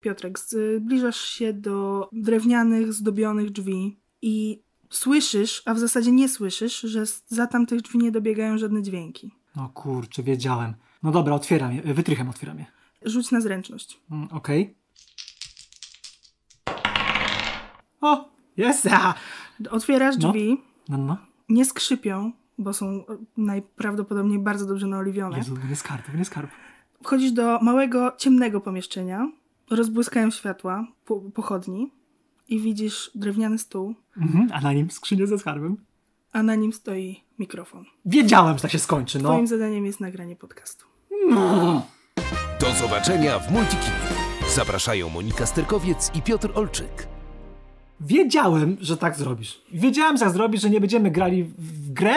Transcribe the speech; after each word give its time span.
Piotrek, 0.00 0.38
zbliżasz 0.38 1.20
się 1.20 1.52
do 1.52 2.08
drewnianych, 2.12 2.92
zdobionych 2.92 3.50
drzwi 3.50 3.98
i 4.22 4.62
słyszysz, 4.90 5.62
a 5.66 5.74
w 5.74 5.78
zasadzie 5.78 6.12
nie 6.12 6.28
słyszysz, 6.28 6.80
że 6.80 7.04
za 7.26 7.46
tamtych 7.46 7.80
drzwi 7.82 7.98
nie 7.98 8.10
dobiegają 8.12 8.58
żadne 8.58 8.82
dźwięki. 8.82 9.30
No 9.56 9.68
kurczę, 9.74 10.22
wiedziałem. 10.22 10.74
No 11.02 11.10
dobra, 11.10 11.34
otwieram 11.34 11.72
je, 11.72 11.82
wytrychem 11.94 12.28
otwieram 12.28 12.58
je. 12.58 12.66
Rzuć 13.04 13.30
na 13.30 13.40
zręczność. 13.40 14.00
Mm, 14.10 14.28
Okej. 14.32 14.74
O, 18.00 18.28
jest! 18.56 18.88
Otwierasz 19.70 20.16
No. 20.18 20.28
drzwi, 20.28 20.60
No, 20.88 20.98
no. 20.98 21.16
nie 21.48 21.64
skrzypią, 21.64 22.32
bo 22.58 22.72
są 22.72 22.86
e, 22.86 23.02
najprawdopodobniej 23.36 24.38
bardzo 24.38 24.66
dobrze 24.66 24.86
naoliwione. 24.86 25.38
Jezu, 25.38 25.54
nie 25.68 25.76
skarb, 25.76 26.14
nie 26.14 26.24
skarb. 26.24 26.50
Wchodzisz 27.02 27.32
do 27.32 27.58
małego, 27.62 28.12
ciemnego 28.18 28.60
pomieszczenia, 28.60 29.28
rozbłyskają 29.70 30.30
światła 30.30 30.86
po, 31.04 31.20
pochodni 31.20 31.90
i 32.48 32.60
widzisz 32.60 33.10
drewniany 33.14 33.58
stół, 33.58 33.94
Mhm, 34.16 34.48
a 34.52 34.60
na 34.60 34.72
nim 34.72 34.90
skrzynię 34.90 35.26
ze 35.26 35.38
skarbem. 35.38 35.76
a 36.32 36.42
na 36.42 36.54
nim 36.54 36.72
stoi 36.72 37.20
mikrofon. 37.38 37.84
Wiedziałem, 38.04 38.56
że 38.58 38.62
tak 38.62 38.70
się 38.70 38.78
skończy, 38.78 39.18
no. 39.18 39.28
Twoim 39.28 39.46
zadaniem 39.46 39.86
jest 39.86 40.00
nagranie 40.00 40.36
podcastu. 40.36 40.86
Do 42.60 42.72
zobaczenia 42.80 43.38
w 43.38 43.52
Multikinie. 43.52 43.96
Zapraszają 44.54 45.08
Monika 45.08 45.46
Sterkowiec 45.46 46.10
i 46.14 46.22
Piotr 46.22 46.50
Olczyk. 46.54 47.06
Wiedziałem, 48.00 48.76
że 48.80 48.96
tak 48.96 49.16
zrobisz. 49.16 49.62
Wiedziałem, 49.72 50.16
że 50.16 50.24
tak 50.24 50.32
zrobisz, 50.34 50.60
że 50.62 50.70
nie 50.70 50.80
będziemy 50.80 51.10
grali 51.10 51.44
w- 51.44 51.54
w 51.88 51.92
grę, 51.92 52.14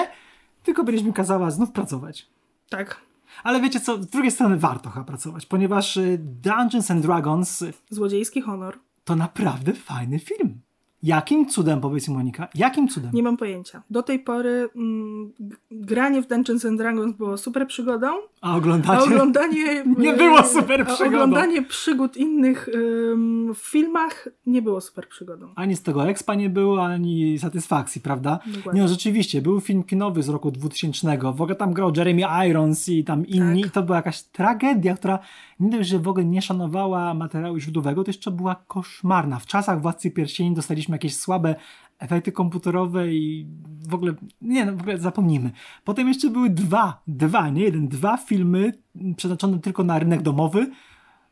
tylko 0.64 0.84
będziesz 0.84 1.04
mi 1.06 1.14
kazała 1.14 1.52
znów 1.52 1.72
pracować. 1.72 2.28
Tak, 2.70 3.02
Ale 3.44 3.62
wiecie 3.62 3.80
co, 3.80 4.04
z 4.04 4.08
drugiej 4.08 4.32
strony 4.32 4.58
warto 4.58 4.90
chyba 4.90 5.06
pracować, 5.06 5.46
ponieważ 5.46 5.98
y, 5.98 6.18
Dungeons 6.22 6.92
and 6.92 7.02
Dragons 7.02 7.64
złodziejski 7.90 8.42
honor. 8.42 8.80
to 9.04 9.16
naprawdę 9.16 9.74
fajny 9.74 10.20
film. 10.20 10.62
Jakim 11.04 11.50
cudem, 11.50 11.82
powiedz 11.82 12.08
Monika, 12.08 12.48
jakim 12.56 12.88
cudem? 12.88 13.12
Nie 13.14 13.24
mam 13.24 13.38
pojęcia. 13.38 13.84
Do 13.90 14.04
tej 14.04 14.20
pory 14.20 14.70
mm, 14.76 15.34
granie 15.72 16.22
w 16.22 16.28
Dungeons 16.28 16.66
and 16.66 16.78
Dragons 16.78 17.18
było 17.18 17.38
super 17.38 17.68
przygodą, 17.68 18.08
A 18.44 18.54
a 18.54 18.56
oglądacie? 18.56 19.04
oglądanie... 19.04 19.84
Nie 19.98 20.14
e, 20.14 20.18
było 20.18 20.44
super 20.44 20.82
a 20.82 20.86
przygodą. 20.86 21.08
Oglądanie 21.08 21.62
przygód 21.62 22.18
innych 22.18 22.68
ym, 22.68 23.54
w 23.56 23.58
filmach 23.58 24.28
nie 24.46 24.62
było 24.62 24.82
super 24.82 25.10
przygodą. 25.10 25.54
Ani 25.56 25.76
z 25.76 25.84
tego 25.84 26.10
expa 26.10 26.36
nie 26.36 26.50
było, 26.50 26.86
ani 26.86 27.40
satysfakcji, 27.40 28.02
prawda? 28.02 28.40
Dokładnie. 28.46 28.82
Nie, 28.82 28.84
no, 28.84 28.88
rzeczywiście, 28.88 29.42
był 29.42 29.62
film 29.62 29.84
kinowy 29.84 30.24
z 30.24 30.30
roku 30.30 30.52
2000. 30.52 31.18
W 31.18 31.42
ogóle 31.42 31.56
tam 31.56 31.74
grał 31.74 31.92
Jeremy 31.98 32.22
Irons 32.50 32.90
i 32.90 33.04
tam 33.04 33.28
inni. 33.28 33.62
Tak. 33.62 33.70
I 33.70 33.74
to 33.74 33.84
była 33.84 33.98
jakaś 33.98 34.22
tragedia, 34.22 34.96
która 34.96 35.20
nie 35.60 35.70
dość, 35.70 35.90
że 35.90 36.00
w 36.00 36.08
ogóle 36.08 36.26
nie 36.26 36.42
szanowała 36.42 37.14
materiału 37.14 37.60
źródłowego, 37.60 38.04
to 38.04 38.10
jeszcze 38.10 38.32
była 38.32 38.56
koszmarna. 38.68 39.40
W 39.40 39.46
czasach 39.46 39.82
Władcy 39.82 40.12
Pierścieni 40.12 40.56
dostaliśmy 40.56 40.96
jakieś 40.96 41.18
słabe 41.18 41.56
efekty 42.00 42.32
komputerowe 42.32 43.14
i 43.14 43.48
w 43.90 43.94
ogóle, 43.94 44.14
nie 44.42 44.66
no, 44.66 44.76
w 44.76 44.82
ogóle 44.82 44.98
zapomnijmy. 44.98 45.52
Potem 45.84 46.08
jeszcze 46.08 46.30
były 46.30 46.50
dwa, 46.50 47.02
dwa, 47.08 47.50
nie 47.50 47.64
jeden, 47.64 47.88
dwa 47.88 48.18
filmy 48.18 48.72
przeznaczone 49.18 49.60
tylko 49.60 49.84
na 49.84 50.00
rynek 50.00 50.22
domowy, 50.22 50.72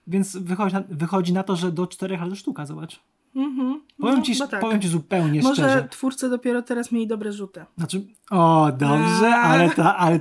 więc 0.07 0.37
wychodzi 0.37 0.75
na, 0.75 0.83
wychodzi 0.89 1.33
na 1.33 1.43
to, 1.43 1.55
że 1.55 1.71
do 1.71 1.87
czterech 1.87 2.21
lat 2.21 2.35
sztuka, 2.35 2.65
zobacz. 2.65 2.99
Mhm. 3.35 3.81
Powiem, 3.99 4.15
No, 4.17 4.21
ci, 4.21 4.33
no 4.39 4.47
tak. 4.47 4.59
powiem 4.61 4.81
ci 4.81 4.87
zupełnie 4.87 5.41
Może 5.41 5.53
szczerze. 5.63 5.87
twórcy 5.89 6.29
dopiero 6.29 6.61
teraz 6.61 6.91
mieli 6.91 7.07
dobre 7.07 7.33
rzuty. 7.33 7.65
Znaczy, 7.77 8.05
o, 8.31 8.71
dobrze, 8.77 9.25
Eee. 9.27 9.33
ale, 9.33 9.69
ta, 9.69 9.97
ale 9.97 10.19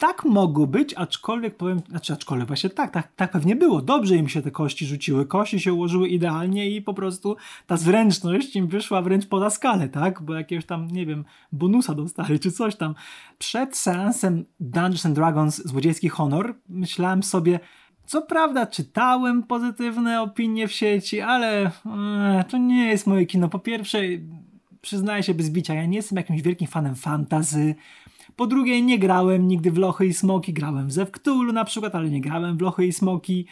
tak 0.00 0.24
mogło 0.24 0.66
być, 0.66 0.94
aczkolwiek 0.94 1.56
powiem, 1.56 1.80
znaczy 1.88 2.12
aczkolwiek 2.12 2.46
właśnie 2.46 2.70
tak, 2.70 2.90
tak, 2.90 3.08
tak 3.16 3.30
pewnie 3.30 3.56
było. 3.56 3.82
Dobrze 3.82 4.16
im 4.16 4.28
się 4.28 4.42
te 4.42 4.50
kości 4.50 4.86
rzuciły, 4.86 5.26
kości 5.26 5.60
się 5.60 5.72
ułożyły 5.72 6.08
idealnie 6.08 6.70
i 6.70 6.82
po 6.82 6.94
prostu 6.94 7.36
ta 7.66 7.76
zręczność 7.76 8.56
im 8.56 8.66
wyszła 8.66 9.02
wręcz 9.02 9.26
poza 9.26 9.50
skalę, 9.50 9.88
tak? 9.88 10.22
Bo 10.22 10.34
jakiegoś 10.34 10.64
tam, 10.66 10.86
nie 10.86 11.06
wiem, 11.06 11.24
bonusa 11.52 11.94
dostali 11.94 12.40
czy 12.40 12.52
coś 12.52 12.76
tam. 12.76 12.94
Przed 13.38 13.76
seansem 13.76 14.44
Dungeons 14.60 15.06
and 15.06 15.14
Dragons 15.14 15.56
Złodziejski 15.66 16.08
Honor 16.08 16.54
myślałem 16.68 17.22
sobie, 17.22 17.60
co 18.06 18.22
prawda 18.22 18.66
czytałem 18.66 19.42
pozytywne 19.42 20.22
opinie 20.22 20.68
w 20.68 20.72
sieci, 20.72 21.20
ale 21.20 21.66
e, 21.66 22.44
to 22.48 22.58
nie 22.58 22.86
jest 22.86 23.06
moje 23.06 23.26
kino. 23.26 23.48
Po 23.48 23.58
pierwsze, 23.58 23.98
przyznaję 24.80 25.22
się 25.22 25.34
bez 25.34 25.50
bicia, 25.50 25.74
ja 25.74 25.86
nie 25.86 25.96
jestem 25.96 26.16
jakimś 26.16 26.42
wielkim 26.42 26.68
fanem 26.68 26.94
fantazy. 26.94 27.74
Po 28.36 28.46
drugie, 28.46 28.82
nie 28.82 28.98
grałem 28.98 29.48
nigdy 29.48 29.70
w 29.70 29.78
Lochy 29.78 30.06
i 30.06 30.14
Smoki, 30.14 30.52
grałem 30.52 30.88
w 30.88 30.92
Zew 30.92 31.10
Cthulhu 31.10 31.52
na 31.52 31.64
przykład, 31.64 31.94
ale 31.94 32.10
nie 32.10 32.20
grałem 32.20 32.58
w 32.58 32.60
Lochy 32.60 32.86
i 32.86 32.92
Smoki. 32.92 33.46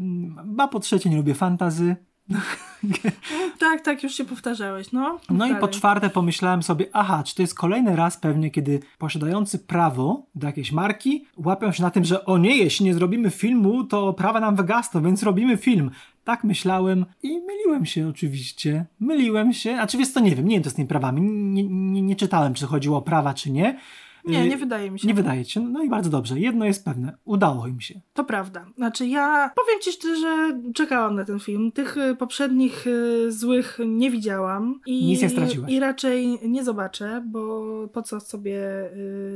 Mm, 0.00 0.56
A 0.60 0.68
po 0.68 0.80
trzecie, 0.80 1.10
nie 1.10 1.16
lubię 1.16 1.34
fantazy. 1.34 1.96
Tak, 3.58 3.80
tak, 3.80 4.02
już 4.02 4.14
się 4.14 4.24
powtarzałeś, 4.24 4.92
no. 4.92 5.20
No 5.30 5.46
i 5.46 5.56
po 5.56 5.68
czwarte 5.68 6.10
pomyślałem 6.10 6.62
sobie, 6.62 6.86
aha, 6.92 7.22
czy 7.26 7.34
to 7.34 7.42
jest 7.42 7.54
kolejny 7.54 7.96
raz 7.96 8.16
pewnie, 8.16 8.50
kiedy 8.50 8.80
posiadający 8.98 9.58
prawo 9.58 10.22
do 10.34 10.46
jakiejś 10.46 10.72
marki 10.72 11.24
łapią 11.36 11.72
się 11.72 11.82
na 11.82 11.90
tym, 11.90 12.04
że 12.04 12.24
o 12.24 12.38
nie, 12.38 12.56
jeśli 12.56 12.86
nie 12.86 12.94
zrobimy 12.94 13.30
filmu, 13.30 13.84
to 13.84 14.12
prawa 14.12 14.40
nam 14.40 14.56
wygasną, 14.56 15.02
więc 15.02 15.22
robimy 15.22 15.56
film. 15.56 15.90
Tak 16.24 16.44
myślałem 16.44 17.06
i 17.22 17.40
myliłem 17.40 17.86
się 17.86 18.08
oczywiście. 18.08 18.84
Myliłem 19.00 19.52
się, 19.52 19.76
a 19.76 19.86
czy 19.86 19.98
wiesz 19.98 20.08
co, 20.08 20.20
nie 20.20 20.36
wiem, 20.36 20.48
nie 20.48 20.56
wiem 20.56 20.62
to 20.62 20.70
z 20.70 20.74
tymi 20.74 20.88
prawami. 20.88 21.22
Nie, 21.22 21.64
nie, 21.64 22.02
nie 22.02 22.16
czytałem, 22.16 22.54
czy 22.54 22.66
chodziło 22.66 22.98
o 22.98 23.02
prawa, 23.02 23.34
czy 23.34 23.50
nie. 23.50 23.78
Nie, 24.24 24.42
Y, 24.42 24.48
nie 24.48 24.56
wydaje 24.56 24.90
mi 24.90 25.00
się. 25.00 25.08
Nie 25.08 25.14
wydaje 25.14 25.44
ci 25.44 25.52
się. 25.52 25.60
No 25.60 25.82
i 25.82 25.88
bardzo 25.88 26.10
dobrze. 26.10 26.40
Jedno 26.40 26.64
jest 26.64 26.84
pewne. 26.84 27.16
Udało 27.24 27.66
im 27.66 27.80
się. 27.80 28.00
To 28.14 28.24
prawda. 28.24 28.66
Znaczy 28.76 29.06
ja 29.06 29.50
powiem 29.56 29.80
ci 29.80 29.92
szczerze, 29.92 30.16
że 30.20 30.60
czekałam 30.72 31.14
na 31.14 31.24
ten 31.24 31.40
film. 31.40 31.72
Tych 31.72 31.96
y, 31.96 32.16
poprzednich 32.16 32.86
y, 32.86 33.32
złych 33.32 33.78
nie 33.86 34.10
widziałam. 34.10 34.80
I, 34.86 35.06
Nic 35.06 35.22
nie 35.22 35.30
straciłaś. 35.30 35.72
I 35.72 35.80
raczej 35.80 36.38
nie 36.48 36.64
zobaczę, 36.64 37.22
bo 37.26 37.88
po 37.92 38.02
co 38.02 38.20
sobie 38.20 38.60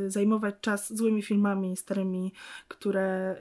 zajmować 0.07 0.55
czas 0.61 0.97
złymi 0.97 1.23
filmami 1.23 1.77
starymi, 1.77 2.33
które 2.69 3.37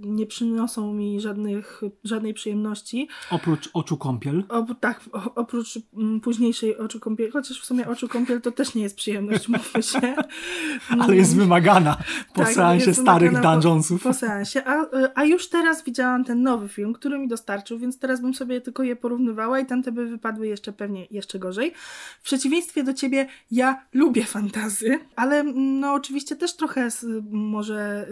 nie 0.00 0.26
przyniosą 0.26 0.94
mi 0.94 1.20
żadnych, 1.20 1.82
żadnej 2.04 2.34
przyjemności. 2.34 3.08
Oprócz 3.30 3.70
oczu 3.72 3.96
kąpiel. 3.96 4.44
Tak, 4.80 5.00
o, 5.12 5.34
oprócz 5.34 5.78
mm, 5.96 6.20
późniejszej 6.20 6.78
oczu 6.78 7.00
kąpiel, 7.00 7.30
chociaż 7.30 7.60
w 7.60 7.64
sumie 7.64 7.88
oczu 7.88 8.08
kąpiel 8.08 8.40
to 8.40 8.52
też 8.52 8.74
nie 8.74 8.82
jest 8.82 8.96
przyjemność, 8.96 9.48
mówmy 9.54 9.82
się. 9.82 10.14
Ale 11.00 11.16
jest 11.16 11.36
wymagana 11.36 11.96
po 12.34 12.42
Tak, 12.42 12.54
seansie 12.54 12.94
starych 12.94 13.30
wymagana 13.30 13.54
po- 13.56 13.60
dungeonsów. 13.62 14.02
Po 14.02 14.14
seansie. 14.14 14.62
A, 14.66 14.86
a 15.14 15.24
już 15.24 15.48
teraz 15.48 15.84
widziałam 15.84 16.24
ten 16.24 16.42
nowy 16.42 16.68
film, 16.68 16.92
który 16.92 17.18
mi 17.18 17.28
dostarczył, 17.28 17.78
więc 17.78 17.98
teraz 17.98 18.20
bym 18.20 18.34
sobie 18.34 18.60
tylko 18.60 18.82
je 18.82 18.96
porównywała 18.96 19.60
i 19.60 19.66
tamte 19.66 19.92
by 19.92 20.06
wypadły 20.06 20.46
jeszcze 20.46 20.72
pewnie 20.72 21.06
jeszcze 21.10 21.38
gorzej. 21.38 21.72
W 22.20 22.24
przeciwieństwie 22.24 22.84
do 22.84 22.94
ciebie, 22.94 23.26
ja 23.50 23.84
lubię 23.92 24.24
fantazy, 24.24 24.98
ale 25.16 25.40
mm, 25.40 25.80
no 25.80 25.92
oczywiście 25.92 26.36
też 26.36 26.56
trochę 26.56 26.88
może 27.30 28.06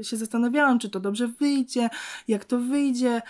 y, 0.00 0.04
się 0.04 0.16
zastanawiałam, 0.16 0.78
czy 0.78 0.90
to 0.90 1.00
dobrze 1.00 1.28
wyjdzie, 1.28 1.88
jak 2.28 2.44
to 2.44 2.58
wyjdzie. 2.58 3.22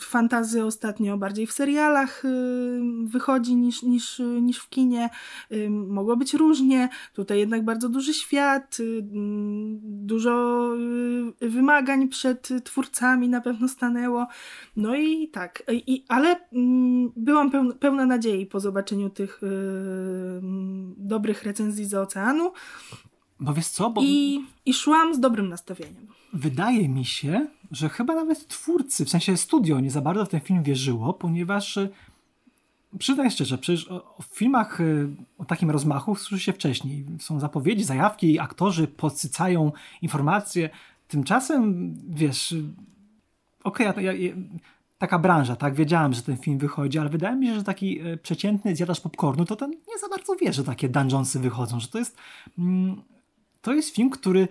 Fantazy 0.00 0.64
ostatnio 0.64 1.18
bardziej 1.18 1.46
w 1.46 1.52
serialach 1.52 2.24
y, 2.24 2.80
wychodzi 3.04 3.56
niż, 3.56 3.82
niż, 3.82 4.22
niż 4.42 4.58
w 4.58 4.68
kinie. 4.68 5.10
Y, 5.52 5.70
Mogło 5.70 6.16
być 6.16 6.34
różnie. 6.34 6.88
Tutaj 7.14 7.38
jednak 7.38 7.64
bardzo 7.78 7.88
duży 7.88 8.14
świat, 8.14 8.80
y, 8.80 9.00
dużo 9.82 10.64
y, 11.42 11.48
wymagań 11.50 12.08
przed 12.08 12.48
twórcami 12.64 13.28
na 13.28 13.40
pewno 13.40 13.68
stanęło. 13.68 14.26
No 14.76 14.96
i 14.96 15.28
tak, 15.28 15.62
i, 15.72 16.04
ale 16.08 16.36
mm, 16.52 17.12
byłam 17.16 17.50
pełna, 17.50 17.74
pełna 17.74 18.06
nadziei 18.06 18.46
po 18.46 18.60
zobaczeniu 18.60 19.10
tych 19.10 19.42
y, 19.42 19.46
mm, 19.46 20.94
dobrych 20.96 21.42
recenzji 21.42 21.84
z 21.84 21.94
oceanu 21.94 22.52
Bo 23.40 23.54
wiesz 23.54 23.68
co, 23.68 23.90
bo 23.90 24.00
i, 24.04 24.40
i 24.66 24.74
szłam 24.74 25.14
z 25.14 25.20
dobrym 25.20 25.48
nastawieniem. 25.48 26.06
wydaje 26.32 26.88
mi 26.88 27.04
się, 27.04 27.46
że 27.70 27.88
chyba 27.88 28.14
nawet 28.14 28.46
twórcy, 28.48 29.04
w 29.04 29.10
sensie 29.10 29.36
studio, 29.36 29.80
nie 29.80 29.90
za 29.90 30.00
bardzo 30.00 30.24
w 30.24 30.28
ten 30.28 30.40
film 30.40 30.62
wierzyło, 30.62 31.12
ponieważ 31.12 31.78
przyznaj 32.98 33.30
szczerze, 33.30 33.58
przecież 33.58 33.88
o, 33.88 34.16
o 34.16 34.22
filmach 34.22 34.80
y, 34.80 35.08
o 35.38 35.44
takim 35.44 35.70
rozmachu 35.70 36.14
słyszy 36.14 36.44
się 36.44 36.52
wcześniej. 36.52 37.04
Są 37.20 37.40
zapowiedzi, 37.40 37.84
zajawki, 37.84 38.38
aktorzy 38.38 38.86
podsycają 38.86 39.72
informacje. 40.02 40.70
Tymczasem, 41.08 41.94
wiesz, 42.08 42.52
y, 42.52 42.64
okej, 43.64 43.86
ja, 43.86 44.00
ja, 44.00 44.12
ja, 44.12 44.32
taka 44.98 45.18
branża, 45.18 45.56
tak, 45.56 45.74
wiedziałem, 45.74 46.12
że 46.12 46.22
ten 46.22 46.36
film 46.36 46.58
wychodzi, 46.58 46.98
ale 46.98 47.08
wydaje 47.08 47.36
mi 47.36 47.46
się, 47.46 47.54
że 47.54 47.64
taki 47.64 48.06
y, 48.06 48.16
przeciętny 48.16 48.76
zjadacz 48.76 49.00
popcornu, 49.00 49.44
to 49.44 49.56
ten 49.56 49.70
nie 49.70 49.98
za 50.00 50.08
bardzo 50.08 50.36
wie, 50.36 50.52
że 50.52 50.64
takie 50.64 50.88
dungeonsy 50.88 51.40
wychodzą, 51.40 51.80
że 51.80 51.88
to 51.88 51.98
jest... 51.98 52.16
Mm, 52.58 53.02
to 53.62 53.74
jest 53.74 53.94
film, 53.94 54.10
który 54.10 54.48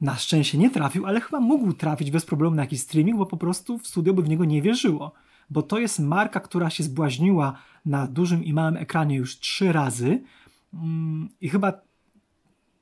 na 0.00 0.16
szczęście 0.16 0.58
nie 0.58 0.70
trafił, 0.70 1.06
ale 1.06 1.20
chyba 1.20 1.40
mógł 1.40 1.72
trafić 1.72 2.10
bez 2.10 2.26
problemu 2.26 2.56
na 2.56 2.62
jakiś 2.62 2.80
streaming, 2.80 3.18
bo 3.18 3.26
po 3.26 3.36
prostu 3.36 3.78
w 3.78 3.86
studio 3.86 4.14
by 4.14 4.22
w 4.22 4.28
niego 4.28 4.44
nie 4.44 4.62
wierzyło. 4.62 5.12
Bo 5.50 5.62
to 5.62 5.78
jest 5.78 5.98
marka, 5.98 6.40
która 6.40 6.70
się 6.70 6.84
zbłaźniła 6.84 7.58
na 7.86 8.06
dużym 8.06 8.44
i 8.44 8.52
małym 8.52 8.76
ekranie 8.76 9.16
już 9.16 9.38
trzy 9.38 9.72
razy 9.72 10.20
Mm, 10.74 11.28
i 11.40 11.48
chyba 11.48 11.72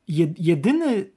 jed, 0.09 0.39
jedyny 0.39 1.11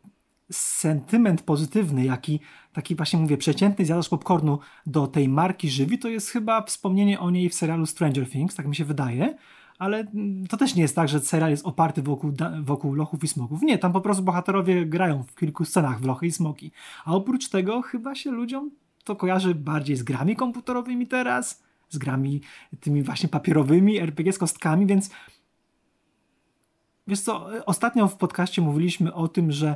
sentyment 0.52 1.42
pozytywny, 1.42 2.06
jaki 2.06 2.40
taki 2.74 2.96
właśnie 2.96 3.20
mówię, 3.20 3.38
przeciętny 3.38 3.86
zjadacz 3.86 4.10
popcornu 4.10 4.60
do 4.86 5.08
tej 5.08 5.30
marki 5.30 5.70
żywi, 5.70 6.00
to 6.00 6.10
jest 6.10 6.30
chyba 6.30 6.62
wspomnienie 6.62 7.20
o 7.20 7.30
niej 7.30 7.50
w 7.50 7.54
serialu 7.54 7.86
Stranger 7.86 8.30
Things, 8.30 8.56
tak 8.56 8.68
mi 8.68 8.76
się 8.76 8.86
wydaje. 8.86 9.38
Ale 9.80 10.00
mm, 10.00 10.48
to 10.48 10.58
też 10.58 10.76
nie 10.76 10.82
jest 10.82 10.96
tak, 10.96 11.10
że 11.10 11.20
serial 11.20 11.50
jest 11.50 11.66
oparty 11.66 12.02
wokół, 12.02 12.34
wokół 12.62 12.94
lochów 12.94 13.24
i 13.24 13.28
smoków. 13.28 13.62
Nie, 13.62 13.78
tam 13.78 13.94
po 13.94 14.02
prostu 14.02 14.24
bohaterowie 14.24 14.86
grają 14.86 15.24
w 15.24 15.36
kilku 15.36 15.66
scenach 15.66 16.00
w 16.00 16.06
lochy 16.06 16.28
i 16.28 16.32
smoki. 16.32 16.72
A 17.06 17.14
oprócz 17.14 17.50
tego 17.50 17.82
chyba 17.82 18.16
się 18.16 18.32
ludziom 18.32 18.72
to 19.04 19.16
kojarzy 19.16 19.56
bardziej 19.56 19.96
z 19.96 20.04
grami 20.04 20.36
komputerowymi 20.36 21.08
teraz, 21.08 21.64
z 21.90 21.98
grami 21.98 22.42
tymi 22.80 23.04
właśnie 23.04 23.30
papierowymi, 23.30 24.00
RPG 24.00 24.34
z 24.34 24.38
kostkami, 24.38 24.86
więc 24.86 25.10
wiesz 27.08 27.22
co, 27.22 27.48
ostatnio 27.66 28.08
w 28.08 28.18
podcaście 28.18 28.62
mówiliśmy 28.62 29.14
o 29.14 29.28
tym, 29.28 29.52
że 29.52 29.76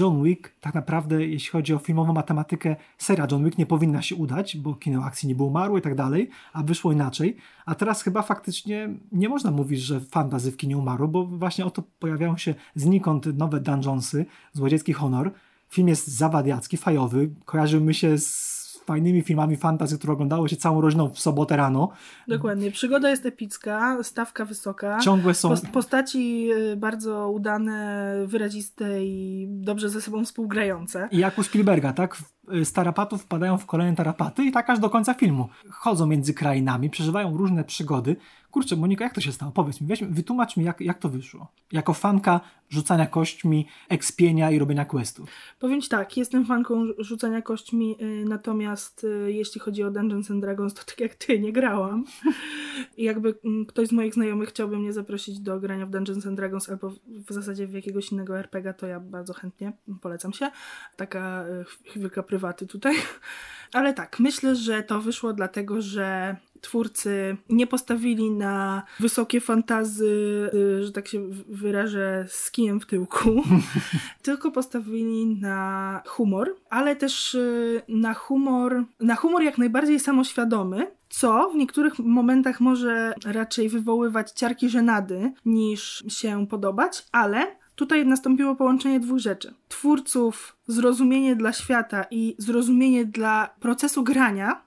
John 0.00 0.24
Wick, 0.24 0.52
tak 0.60 0.74
naprawdę, 0.74 1.26
jeśli 1.26 1.50
chodzi 1.50 1.74
o 1.74 1.78
filmową 1.78 2.12
matematykę, 2.12 2.76
seria 2.98 3.26
John 3.30 3.44
Wick 3.44 3.58
nie 3.58 3.66
powinna 3.66 4.02
się 4.02 4.16
udać, 4.16 4.56
bo 4.56 4.74
kino 4.74 5.04
akcji 5.04 5.28
nie 5.28 5.34
było 5.34 5.48
umarło 5.48 5.78
i 5.78 5.82
tak 5.82 5.94
dalej, 5.94 6.30
a 6.52 6.62
wyszło 6.62 6.92
inaczej. 6.92 7.36
A 7.66 7.74
teraz 7.74 8.02
chyba 8.02 8.22
faktycznie 8.22 8.88
nie 9.12 9.28
można 9.28 9.50
mówić, 9.50 9.80
że 9.80 10.00
fantazy 10.00 10.52
w 10.52 10.56
kinie 10.56 10.78
umarło, 10.78 11.08
bo 11.08 11.26
właśnie 11.26 11.64
oto 11.64 11.82
pojawiają 11.98 12.36
się 12.36 12.54
znikąd 12.74 13.38
nowe 13.38 13.60
Dungeonsy, 13.60 14.26
Złodziecki 14.52 14.92
Honor. 14.92 15.32
Film 15.68 15.88
jest 15.88 16.06
zawadiacki, 16.06 16.76
fajowy, 16.76 17.30
kojarzył 17.44 17.80
mi 17.80 17.94
się 17.94 18.18
z 18.18 18.59
fajnymi 18.90 19.22
filmami 19.22 19.56
fantasy, 19.56 19.98
które 19.98 20.12
oglądało 20.12 20.48
się 20.48 20.56
całą 20.56 20.80
rodziną 20.80 21.08
w 21.08 21.20
sobotę 21.20 21.56
rano. 21.56 21.88
Dokładnie. 22.28 22.70
Przygoda 22.70 23.10
jest 23.10 23.26
epicka, 23.26 23.98
stawka 24.02 24.44
wysoka. 24.44 24.98
Ciągłe 24.98 25.34
są... 25.34 25.54
Postaci 25.72 26.50
y, 26.52 26.76
bardzo 26.76 27.30
udane, 27.30 28.14
wyraziste 28.26 29.04
i 29.04 29.46
dobrze 29.50 29.88
ze 29.88 30.00
sobą 30.00 30.24
współgrające. 30.24 31.08
I 31.10 31.18
jak 31.18 31.38
u 31.38 31.42
Spielberga, 31.42 31.92
tak? 31.92 32.16
Z 32.64 32.72
tarapatów 32.72 33.22
wpadają 33.22 33.58
w 33.58 33.66
kolejne 33.66 33.96
tarapaty 33.96 34.44
i 34.44 34.52
tak 34.52 34.70
aż 34.70 34.78
do 34.78 34.90
końca 34.90 35.14
filmu. 35.14 35.48
Chodzą 35.70 36.06
między 36.06 36.34
krainami, 36.34 36.90
przeżywają 36.90 37.36
różne 37.36 37.64
przygody. 37.64 38.16
Kurczę, 38.50 38.76
Monika, 38.76 39.04
jak 39.04 39.14
to 39.14 39.20
się 39.20 39.32
stało? 39.32 39.52
Powiedz 39.52 39.80
mi, 39.80 39.86
weź, 39.86 40.04
wytłumacz 40.04 40.56
mi, 40.56 40.64
jak, 40.64 40.80
jak 40.80 40.98
to 40.98 41.08
wyszło. 41.08 41.52
Jako 41.72 41.94
fanka 41.94 42.40
rzucania 42.68 43.06
kośćmi, 43.06 43.66
ekspienia 43.88 44.50
i 44.50 44.58
robienia 44.58 44.84
questów. 44.84 45.30
Powiem 45.58 45.80
Ci 45.80 45.88
tak, 45.88 46.16
jestem 46.16 46.46
fanką 46.46 46.86
rzucania 46.98 47.42
kośćmi, 47.42 47.96
yy, 48.00 48.24
natomiast 48.24 49.02
yy, 49.02 49.32
jeśli 49.32 49.60
chodzi 49.60 49.82
o 49.82 49.90
Dungeons 49.90 50.30
and 50.30 50.40
Dragons, 50.40 50.74
to 50.74 50.84
tak 50.84 51.00
jak 51.00 51.14
Ty, 51.14 51.40
nie 51.40 51.52
grałam. 51.52 52.04
I 52.96 53.04
jakby 53.04 53.28
yy, 53.44 53.66
ktoś 53.66 53.88
z 53.88 53.92
moich 53.92 54.14
znajomych 54.14 54.48
chciałby 54.48 54.78
mnie 54.78 54.92
zaprosić 54.92 55.40
do 55.40 55.60
grania 55.60 55.86
w 55.86 55.90
Dungeons 55.90 56.26
and 56.26 56.36
Dragons 56.36 56.68
albo 56.70 56.90
w, 56.90 56.98
w 57.28 57.32
zasadzie 57.32 57.66
w 57.66 57.72
jakiegoś 57.72 58.12
innego 58.12 58.38
RPG, 58.38 58.74
to 58.74 58.86
ja 58.86 59.00
bardzo 59.00 59.32
chętnie 59.32 59.72
polecam 60.00 60.32
się. 60.32 60.50
Taka 60.96 61.44
y, 61.86 61.90
chwilka 61.90 62.22
prywatna 62.22 62.39
prywaty 62.40 62.66
tutaj. 62.66 62.94
Ale 63.72 63.94
tak, 63.94 64.20
myślę, 64.20 64.56
że 64.56 64.82
to 64.82 65.00
wyszło 65.00 65.32
dlatego, 65.32 65.82
że 65.82 66.36
twórcy 66.60 67.36
nie 67.48 67.66
postawili 67.66 68.30
na 68.30 68.82
wysokie 69.00 69.40
fantazy, 69.40 70.50
y, 70.54 70.84
że 70.84 70.92
tak 70.92 71.08
się 71.08 71.28
wyrażę, 71.48 72.26
z 72.28 72.50
kijem 72.50 72.80
w 72.80 72.86
tyłku, 72.86 73.42
tylko 74.22 74.50
postawili 74.50 75.26
na 75.26 76.02
humor, 76.06 76.54
ale 76.70 76.96
też 76.96 77.34
y, 77.34 77.82
na 77.88 78.14
humor, 78.14 78.84
na 79.00 79.16
humor 79.16 79.42
jak 79.42 79.58
najbardziej 79.58 80.00
samoświadomy, 80.00 80.90
co 81.08 81.50
w 81.50 81.56
niektórych 81.56 81.98
momentach 81.98 82.60
może 82.60 83.14
raczej 83.24 83.68
wywoływać 83.68 84.30
ciarki 84.30 84.68
żenady 84.68 85.32
niż 85.44 86.04
się 86.08 86.46
podobać, 86.46 87.06
ale 87.12 87.59
Tutaj 87.80 88.06
nastąpiło 88.06 88.56
połączenie 88.56 89.00
dwóch 89.00 89.18
rzeczy. 89.18 89.54
Twórców, 89.68 90.56
zrozumienie 90.66 91.36
dla 91.36 91.52
świata 91.52 92.04
i 92.10 92.34
zrozumienie 92.38 93.04
dla 93.04 93.50
procesu 93.60 94.04
grania, 94.04 94.62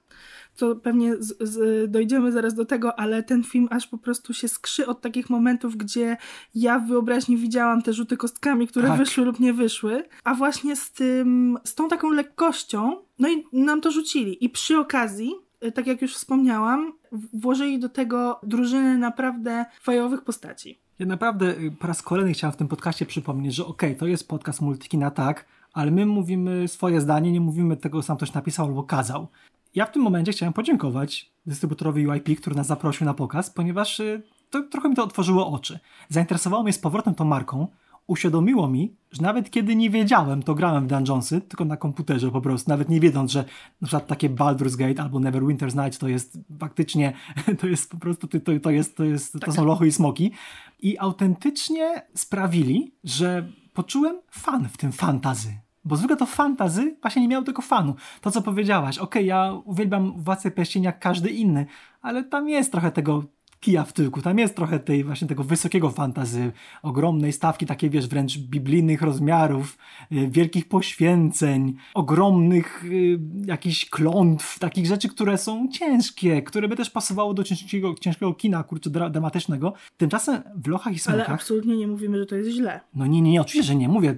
co 0.55 0.75
pewnie 0.75 1.15
z, 1.17 1.37
z, 1.39 1.91
dojdziemy 1.91 2.31
zaraz 2.31 2.53
do 2.53 2.65
tego, 2.65 2.99
ale 2.99 3.23
ten 3.23 3.43
film 3.43 3.67
aż 3.71 3.87
po 3.87 3.97
prostu 3.97 4.33
się 4.33 4.47
skrzy 4.47 4.87
od 4.87 5.01
takich 5.01 5.29
momentów, 5.29 5.77
gdzie 5.77 6.17
ja 6.55 6.79
w 6.79 6.87
wyobraźni 6.87 7.37
widziałam 7.37 7.81
te 7.81 7.93
rzuty 7.93 8.17
kostkami, 8.17 8.67
które 8.67 8.87
tak. 8.87 8.97
wyszły 8.97 9.25
lub 9.25 9.39
nie 9.39 9.53
wyszły, 9.53 10.03
a 10.23 10.33
właśnie 10.33 10.75
z 10.75 10.91
tym, 10.91 11.57
z 11.63 11.75
tą 11.75 11.87
taką 11.87 12.11
lekkością, 12.11 12.97
no 13.19 13.29
i 13.29 13.43
nam 13.53 13.81
to 13.81 13.91
rzucili. 13.91 14.45
I 14.45 14.49
przy 14.49 14.77
okazji, 14.77 15.33
y, 15.65 15.71
tak 15.71 15.87
jak 15.87 16.01
już 16.01 16.15
wspomniałam, 16.15 16.93
włożyli 17.33 17.79
do 17.79 17.89
tego 17.89 18.39
drużyny 18.43 18.97
naprawdę 18.97 19.65
fajowych 19.81 20.21
postaci. 20.21 20.82
Ja 20.99 21.05
naprawdę 21.05 21.57
y, 21.59 21.71
po 21.71 21.87
raz 21.87 22.01
kolejny 22.01 22.33
chciałem 22.33 22.53
w 22.53 22.57
tym 22.57 22.67
podcaście 22.67 23.05
przypomnieć, 23.05 23.55
że 23.55 23.65
okej, 23.65 23.89
okay, 23.89 23.99
to 23.99 24.07
jest 24.07 24.27
podcast 24.27 24.61
Multikina, 24.61 25.11
tak, 25.11 25.45
ale 25.73 25.91
my 25.91 26.05
mówimy 26.05 26.67
swoje 26.67 27.01
zdanie, 27.01 27.31
nie 27.31 27.41
mówimy 27.41 27.77
tego, 27.77 28.01
sam 28.01 28.17
ktoś 28.17 28.33
napisał 28.33 28.65
albo 28.65 28.83
kazał. 28.83 29.27
Ja 29.75 29.85
w 29.85 29.91
tym 29.91 30.01
momencie 30.01 30.31
chciałem 30.31 30.53
podziękować 30.53 31.31
dystrybutorowi 31.45 32.07
UIP, 32.07 32.39
który 32.41 32.55
nas 32.55 32.67
zaprosił 32.67 33.05
na 33.05 33.13
pokaz, 33.13 33.49
ponieważ 33.49 33.99
y, 33.99 34.21
to, 34.49 34.61
trochę 34.61 34.89
mi 34.89 34.95
to 34.95 35.03
otworzyło 35.03 35.51
oczy. 35.51 35.79
Zainteresowało 36.09 36.63
mnie 36.63 36.73
z 36.73 36.79
powrotem 36.79 37.15
tą 37.15 37.25
marką, 37.25 37.67
uświadomiło 38.07 38.69
mi, 38.69 38.95
że 39.11 39.21
nawet 39.21 39.49
kiedy 39.49 39.75
nie 39.75 39.89
wiedziałem, 39.89 40.43
to 40.43 40.55
grałem 40.55 40.83
w 40.83 40.87
Dungeonsy, 40.87 41.41
tylko 41.41 41.65
na 41.65 41.77
komputerze 41.77 42.31
po 42.31 42.41
prostu, 42.41 42.69
nawet 42.69 42.89
nie 42.89 42.99
wiedząc, 42.99 43.31
że 43.31 43.45
na 43.81 43.87
przykład 43.87 44.07
takie 44.07 44.29
Baldur's 44.29 44.75
Gate 44.75 45.03
albo 45.03 45.19
Neverwinter's 45.19 45.83
Night 45.83 45.99
to 45.99 46.07
jest 46.07 46.39
faktycznie, 46.59 47.13
to 47.59 47.67
jest 47.67 47.91
po 47.91 47.97
prostu, 47.97 48.27
to, 48.27 48.37
to, 48.61 48.71
jest, 48.71 48.97
to, 48.97 49.03
jest, 49.03 49.33
tak. 49.33 49.45
to 49.45 49.51
są 49.51 49.65
lochy 49.65 49.87
i 49.87 49.91
smoki. 49.91 50.31
I 50.79 50.99
autentycznie 50.99 52.01
sprawili, 52.15 52.95
że 53.03 53.49
poczułem 53.73 54.15
fan 54.31 54.69
w 54.69 54.77
tym 54.77 54.91
fantazy. 54.91 55.57
Bo 55.85 55.95
zwykle 55.95 56.17
to 56.17 56.25
fantazy 56.25 56.95
właśnie 57.01 57.21
nie 57.21 57.27
miało 57.27 57.45
tego 57.45 57.61
fanu. 57.61 57.95
To, 58.21 58.31
co 58.31 58.41
powiedziałaś, 58.41 58.97
okej, 58.97 59.21
okay, 59.21 59.23
ja 59.23 59.53
uwielbiam 59.65 60.23
Władcę 60.23 60.51
Pierścieni 60.51 60.85
jak 60.85 60.99
każdy 60.99 61.29
inny, 61.29 61.65
ale 62.01 62.23
tam 62.23 62.49
jest 62.49 62.71
trochę 62.71 62.91
tego 62.91 63.23
kija 63.63 63.83
w 63.83 63.93
tyłku. 63.93 64.21
Tam 64.21 64.39
jest 64.39 64.55
trochę 64.55 64.79
tej 64.79 65.03
właśnie 65.03 65.27
tego 65.27 65.43
wysokiego 65.43 65.89
fantazy, 65.89 66.51
ogromnej 66.81 67.33
stawki, 67.33 67.65
takiej 67.65 67.89
wiesz, 67.89 68.07
wręcz 68.07 68.37
biblijnych 68.37 69.01
rozmiarów, 69.01 69.77
y, 70.11 70.27
wielkich 70.29 70.67
poświęceń, 70.67 71.75
ogromnych 71.93 72.85
y, 72.85 73.19
jakichś 73.45 73.89
klątw, 73.89 74.59
takich 74.59 74.85
rzeczy, 74.85 75.09
które 75.09 75.37
są 75.37 75.67
ciężkie, 75.67 76.41
które 76.41 76.67
by 76.67 76.75
też 76.75 76.89
pasowało 76.89 77.33
do 77.33 77.43
ciężkiego, 77.43 77.95
ciężkiego 78.01 78.33
kina, 78.33 78.63
kurczę, 78.63 78.89
dra 78.89 79.09
dramatycznego. 79.09 79.73
Tymczasem 79.97 80.41
w 80.55 80.67
Lochach 80.67 80.93
i 80.93 80.99
Smokach... 80.99 81.25
Ale 81.25 81.35
absolutnie 81.35 81.77
nie 81.77 81.87
mówimy, 81.87 82.17
że 82.17 82.25
to 82.25 82.35
jest 82.35 82.49
źle. 82.49 82.79
No 82.95 83.05
nie, 83.05 83.21
nie, 83.21 83.31
nie, 83.31 83.41
oczywiście, 83.41 83.67
że 83.67 83.75
nie. 83.75 83.89
Mówię, 83.89 84.15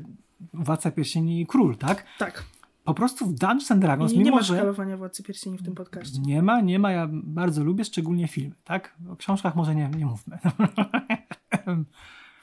Władca 0.54 0.92
Pierścieni 0.92 1.42
i 1.42 1.46
Król, 1.46 1.78
tak? 1.78 2.06
Tak 2.18 2.44
po 2.86 2.94
prostu 2.94 3.26
w 3.26 3.34
Dungeons 3.34 3.72
and 3.72 3.82
Dragons, 3.82 4.12
nie, 4.12 4.18
nie 4.18 4.24
mimo 4.24 4.38
ma 4.38 4.44
szkalowania 4.44 4.98
Władcy 4.98 5.24
Pierścieni 5.24 5.58
w 5.58 5.64
tym 5.64 5.76
podcaście. 5.76 6.22
Nie 6.22 6.42
ma, 6.42 6.62
nie 6.62 6.80
ma. 6.80 6.92
Ja 6.92 7.10
bardzo 7.12 7.64
lubię 7.64 7.86
szczególnie 7.86 8.28
filmy, 8.28 8.56
tak? 8.64 8.96
O 9.10 9.16
książkach 9.16 9.56
może 9.56 9.76
nie, 9.76 9.90
nie 9.98 10.06
mówmy. 10.06 10.38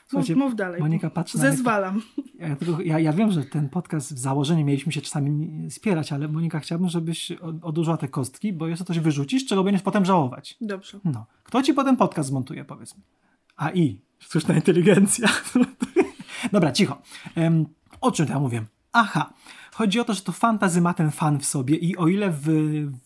Słuchajcie, 0.06 0.36
mów, 0.36 0.44
mów 0.44 0.56
dalej. 0.56 0.80
Monika 0.80 1.10
patrzy 1.10 1.38
Zezwalam. 1.38 2.02
Na 2.40 2.46
ja, 2.48 2.56
ja, 2.84 2.98
ja 2.98 3.12
wiem, 3.12 3.30
że 3.30 3.44
ten 3.44 3.68
podcast 3.68 4.14
w 4.14 4.18
założeniu 4.18 4.64
mieliśmy 4.64 4.92
się 4.92 5.00
czasami 5.00 5.66
spierać, 5.70 6.12
ale 6.12 6.28
Monika, 6.28 6.60
chciałbym, 6.60 6.88
żebyś 6.88 7.32
odłożyła 7.62 7.96
te 7.96 8.08
kostki, 8.08 8.52
bo 8.52 8.76
to 8.78 8.84
coś 8.84 8.98
wyrzucisz, 8.98 9.46
czego 9.46 9.64
będziesz 9.64 9.82
potem 9.82 10.04
żałować. 10.04 10.56
Dobrze. 10.60 10.98
No. 11.04 11.26
Kto 11.42 11.62
ci 11.62 11.74
potem 11.74 11.96
podcast 11.96 12.28
zmontuje, 12.28 12.64
powiedz 12.64 12.96
mi? 12.96 13.02
AI. 13.56 14.00
Sztuczna 14.18 14.54
inteligencja. 14.54 15.28
Dobra, 16.52 16.72
cicho. 16.72 17.02
Um, 17.36 17.66
o 18.00 18.12
czym 18.12 18.26
ja 18.28 18.38
mówię? 18.38 18.64
Aha. 18.92 19.32
Chodzi 19.74 20.00
o 20.00 20.04
to, 20.04 20.14
że 20.14 20.20
to 20.20 20.32
fantazy 20.32 20.80
ma 20.80 20.94
ten 20.94 21.10
fan 21.10 21.38
w 21.38 21.44
sobie 21.44 21.76
i 21.76 21.96
o 21.96 22.08
ile 22.08 22.30
w, 22.30 22.46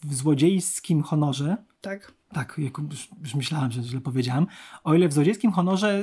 w 0.05 0.15
złodziejskim 0.15 1.03
honorze... 1.03 1.57
Tak. 1.81 2.13
Tak, 2.33 2.59
już, 2.91 3.09
już 3.23 3.35
myślałem, 3.35 3.73
że 3.73 3.83
źle 3.83 4.01
powiedziałem. 4.01 4.47
O 4.85 4.95
ile 4.95 5.09
w 5.09 5.13
złodziejskim 5.13 5.53
honorze 5.53 6.03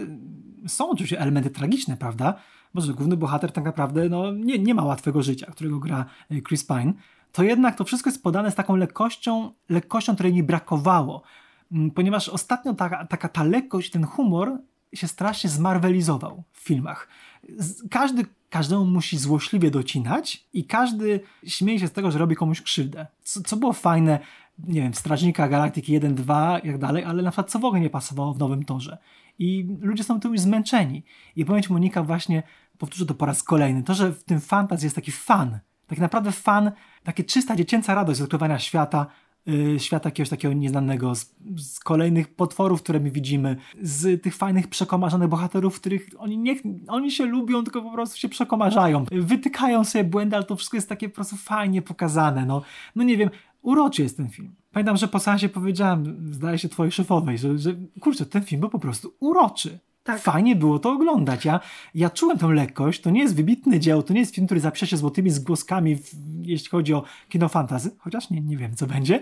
są 0.67 0.89
oczywiście 0.89 1.19
elementy 1.19 1.49
tragiczne, 1.49 1.97
prawda? 1.97 2.33
Bo 2.73 2.81
że 2.81 2.93
główny 2.93 3.17
bohater 3.17 3.51
tak 3.51 3.63
naprawdę 3.63 4.09
no, 4.09 4.31
nie, 4.31 4.59
nie 4.59 4.75
ma 4.75 4.83
łatwego 4.83 5.23
życia, 5.23 5.51
którego 5.51 5.79
gra 5.79 6.05
y, 6.31 6.41
Chris 6.41 6.65
Pine, 6.65 6.93
to 7.31 7.43
jednak 7.43 7.75
to 7.75 7.83
wszystko 7.83 8.09
jest 8.09 8.23
podane 8.23 8.51
z 8.51 8.55
taką 8.55 8.75
lekkością, 8.75 9.51
lekkością, 9.69 10.13
której 10.13 10.33
mi 10.33 10.43
brakowało. 10.43 11.23
Mm, 11.71 11.91
ponieważ 11.91 12.29
ostatnio 12.29 12.73
ta, 12.73 13.05
taka 13.05 13.29
ta 13.29 13.43
lekkość, 13.43 13.91
ten 13.91 14.05
humor 14.05 14.57
się 14.93 15.07
strasznie 15.07 15.49
zmarwelizował 15.49 16.43
w 16.51 16.59
filmach. 16.59 17.07
Każdy 17.91 18.25
każdemu 18.49 18.85
musi 18.85 19.17
złośliwie 19.17 19.71
docinać 19.71 20.45
i 20.53 20.65
każdy 20.65 21.19
śmieje 21.45 21.79
się 21.79 21.87
z 21.87 21.91
tego, 21.91 22.11
że 22.11 22.19
robi 22.19 22.35
komuś 22.35 22.61
krzywdę. 22.61 23.07
Co, 23.23 23.41
co 23.41 23.57
było 23.57 23.73
fajne, 23.73 24.19
nie 24.59 24.81
wiem, 24.81 24.93
w 24.93 24.99
Strażnika 24.99 25.47
Galaktyki 25.47 25.93
1, 25.93 26.15
2 26.15 26.59
i 26.59 26.67
tak 26.67 26.77
dalej, 26.77 27.03
ale 27.03 27.23
na 27.23 27.31
przykład 27.31 27.51
co 27.51 27.59
w 27.59 27.65
ogóle 27.65 27.81
nie 27.81 27.89
pasowało 27.89 28.33
w 28.33 28.39
Nowym 28.39 28.65
Torze. 28.65 28.97
I 29.39 29.67
ludzie 29.81 30.03
są 30.03 30.19
tym 30.19 30.31
już 30.31 30.41
zmęczeni. 30.41 31.03
I 31.35 31.45
powiem 31.45 31.63
Ci, 31.63 31.73
Monika, 31.73 32.03
właśnie, 32.03 32.43
powtórzę 32.77 33.05
to 33.05 33.13
po 33.13 33.25
raz 33.25 33.43
kolejny, 33.43 33.83
to, 33.83 33.93
że 33.93 34.11
w 34.11 34.23
tym 34.23 34.41
fantazji 34.41 34.85
jest 34.85 34.95
taki 34.95 35.11
fan, 35.11 35.59
tak 35.87 35.99
naprawdę 35.99 36.31
fan, 36.31 36.71
takie 37.03 37.23
czysta 37.23 37.55
dziecięca 37.55 37.95
radość 37.95 38.19
z 38.19 38.21
odkrywania 38.21 38.59
świata, 38.59 39.05
świata 39.77 40.07
jakiegoś 40.07 40.29
takiego 40.29 40.53
nieznanego, 40.53 41.15
z, 41.15 41.35
z 41.57 41.79
kolejnych 41.79 42.35
potworów, 42.35 42.83
które 42.83 42.99
my 42.99 43.11
widzimy, 43.11 43.55
z 43.81 44.23
tych 44.23 44.35
fajnych 44.35 44.67
przekomarzanych 44.67 45.29
bohaterów, 45.29 45.79
których 45.79 46.09
oni, 46.17 46.37
nie, 46.37 46.55
oni 46.87 47.11
się 47.11 47.25
lubią, 47.25 47.63
tylko 47.63 47.81
po 47.81 47.91
prostu 47.91 48.17
się 48.17 48.29
przekomarzają. 48.29 49.05
Wytykają 49.11 49.83
sobie 49.83 50.03
błędy, 50.03 50.35
ale 50.35 50.45
to 50.45 50.55
wszystko 50.55 50.77
jest 50.77 50.89
takie 50.89 51.09
po 51.09 51.15
prostu 51.15 51.35
fajnie 51.35 51.81
pokazane. 51.81 52.45
No, 52.45 52.61
no 52.95 53.03
nie 53.03 53.17
wiem, 53.17 53.29
uroczy 53.61 54.03
jest 54.03 54.17
ten 54.17 54.29
film. 54.29 54.55
Pamiętam, 54.71 54.97
że 54.97 55.07
po 55.07 55.19
seansie 55.19 55.49
powiedziałem, 55.49 56.27
zdaje 56.31 56.57
się 56.57 56.69
twojej 56.69 56.91
szefowej, 56.91 57.37
że, 57.37 57.57
że 57.57 57.75
kurczę, 57.99 58.25
ten 58.25 58.43
film 58.43 58.59
był 58.59 58.69
po 58.69 58.79
prostu 58.79 59.13
uroczy. 59.19 59.79
Tak. 60.03 60.21
Fajnie 60.21 60.55
było 60.55 60.79
to 60.79 60.91
oglądać. 60.91 61.45
Ja, 61.45 61.59
ja 61.95 62.09
czułem 62.09 62.37
tę 62.37 62.47
lekkość. 62.47 63.01
To 63.01 63.09
nie 63.09 63.21
jest 63.21 63.35
wybitne 63.35 63.79
dzieło, 63.79 64.03
to 64.03 64.13
nie 64.13 64.19
jest 64.19 64.35
film, 64.35 64.47
który 64.47 64.59
zapisze 64.59 64.87
się 64.87 64.97
złotymi 64.97 65.29
zgłoskami, 65.29 65.95
w, 65.95 66.11
jeśli 66.41 66.69
chodzi 66.69 66.93
o 66.93 67.03
kino 67.29 67.49
fantazy, 67.49 67.91
chociaż 67.99 68.29
nie, 68.29 68.41
nie 68.41 68.57
wiem, 68.57 68.75
co 68.75 68.87
będzie. 68.87 69.19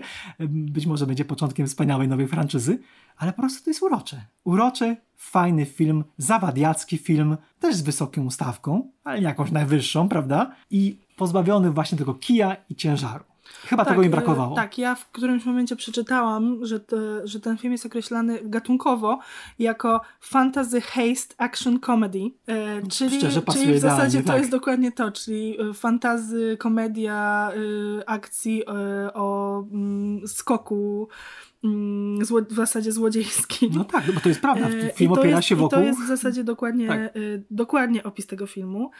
Być 0.48 0.86
może 0.86 1.06
będzie 1.06 1.24
początkiem 1.24 1.66
wspaniałej 1.66 2.08
nowej 2.08 2.28
franczyzy, 2.28 2.78
ale 3.16 3.32
po 3.32 3.42
prostu 3.42 3.64
to 3.64 3.70
jest 3.70 3.82
urocze. 3.82 4.26
Uroczy, 4.44 4.96
fajny 5.16 5.64
film, 5.66 6.04
zawadiacki 6.18 6.98
film, 6.98 7.36
też 7.60 7.76
z 7.76 7.82
wysoką 7.82 8.30
stawką, 8.30 8.90
ale 9.04 9.20
jakąś 9.20 9.50
najwyższą, 9.50 10.08
prawda? 10.08 10.54
I 10.70 10.98
pozbawiony 11.16 11.70
właśnie 11.70 11.98
tego 11.98 12.14
kija 12.14 12.56
i 12.68 12.74
ciężaru. 12.74 13.31
Chyba 13.66 13.84
tego 13.84 14.02
mi 14.02 14.08
brakowało. 14.08 14.52
e, 14.52 14.56
Tak, 14.56 14.78
ja 14.78 14.94
w 14.94 15.10
którymś 15.10 15.44
momencie 15.44 15.76
przeczytałam, 15.76 16.66
że, 16.66 16.80
to, 16.80 16.96
że 17.24 17.40
ten 17.40 17.58
film 17.58 17.72
jest 17.72 17.86
określany 17.86 18.38
gatunkowo 18.44 19.18
jako 19.58 20.00
fantasy 20.20 20.80
haste 20.80 21.34
action 21.38 21.80
comedy. 21.80 22.30
E, 22.46 22.86
czyli, 22.86 23.18
czyli 23.52 23.74
w 23.74 23.78
zasadzie 23.78 24.20
to 24.20 24.26
tak. 24.26 24.38
jest 24.38 24.50
dokładnie 24.50 24.92
to, 24.92 25.12
czyli 25.12 25.56
e, 25.60 25.74
fantazy, 25.74 26.56
komedia 26.60 27.50
e, 28.00 28.08
akcji 28.08 28.62
e, 28.62 29.14
o 29.14 29.58
mm, 29.72 30.28
skoku 30.28 31.08
zło, 32.22 32.40
w 32.50 32.52
zasadzie 32.54 32.92
złodziejskim. 32.92 33.70
No 33.74 33.84
tak, 33.84 34.12
bo 34.14 34.20
to 34.20 34.28
jest 34.28 34.40
prawda. 34.40 34.68
E, 34.68 34.92
Film 34.92 35.12
i 35.12 35.14
to 35.14 35.20
opiera 35.20 35.36
jest, 35.36 35.48
się 35.48 35.54
I 35.54 35.58
wokół... 35.58 35.78
to 35.78 35.84
jest 35.84 36.00
w 36.00 36.06
zasadzie 36.08 36.44
dokładnie, 36.44 36.88
Tak. 36.88 37.00
e, 37.00 37.10
dokładnie 37.50 38.02
opis 38.02 38.26
tego 38.26 38.46
filmu. 38.46 38.90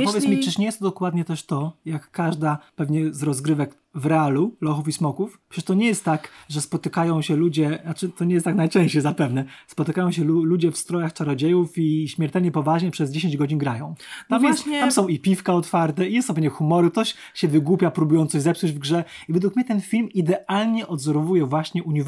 A 0.00 0.02
powiedz 0.04 0.26
mi, 0.28 0.40
czyż 0.40 0.58
nie 0.58 0.66
jest 0.66 0.78
to 0.78 0.84
dokładnie 0.84 1.24
też 1.24 1.42
to, 1.46 1.76
jak 1.84 2.10
każda 2.10 2.58
pewnie 2.76 3.12
z 3.14 3.22
rozgrywek 3.22 3.76
w 3.94 4.06
realu, 4.06 4.56
lochów 4.60 4.88
i 4.88 4.92
smoków? 4.92 5.40
Przecież 5.48 5.64
to 5.64 5.74
nie 5.74 5.86
jest 5.86 6.04
tak, 6.04 6.28
że 6.48 6.60
spotykają 6.60 7.22
się 7.22 7.36
ludzie, 7.36 7.78
znaczy 7.84 8.08
to 8.08 8.24
nie 8.24 8.34
jest 8.34 8.44
tak 8.44 8.54
najczęściej 8.54 9.02
zapewne, 9.02 9.44
spotykają 9.66 10.12
się 10.12 10.24
lu- 10.24 10.44
ludzie 10.44 10.70
w 10.72 10.78
strojach 10.78 11.12
czarodziejów 11.12 11.78
i 11.78 12.08
śmiertelnie 12.08 12.52
poważnie 12.52 12.90
przez 12.90 13.10
10 13.10 13.36
godzin 13.36 13.58
grają. 13.58 13.94
Tam, 14.28 14.42
No 14.42 14.48
jest, 14.48 14.62
właśnie- 14.62 14.80
tam 14.80 14.90
są 14.92 15.08
i 15.08 15.18
piwka 15.18 15.54
otwarte, 15.54 16.08
i 16.08 16.14
jest 16.14 16.28
sobie 16.28 16.48
humoru, 16.48 16.90
ktoś 16.90 17.14
się 17.34 17.48
wygłupia 17.48 17.90
próbując 17.90 18.32
coś 18.32 18.42
zepsuć 18.42 18.72
w 18.72 18.78
grze 18.78 19.04
i 19.28 19.32
według 19.32 19.56
mnie 19.56 19.64
ten 19.64 19.80
film 19.80 20.08
idealnie 20.10 20.86
odzorowuje 20.86 21.46
właśnie 21.46 21.82
uniwersum. 21.82 22.03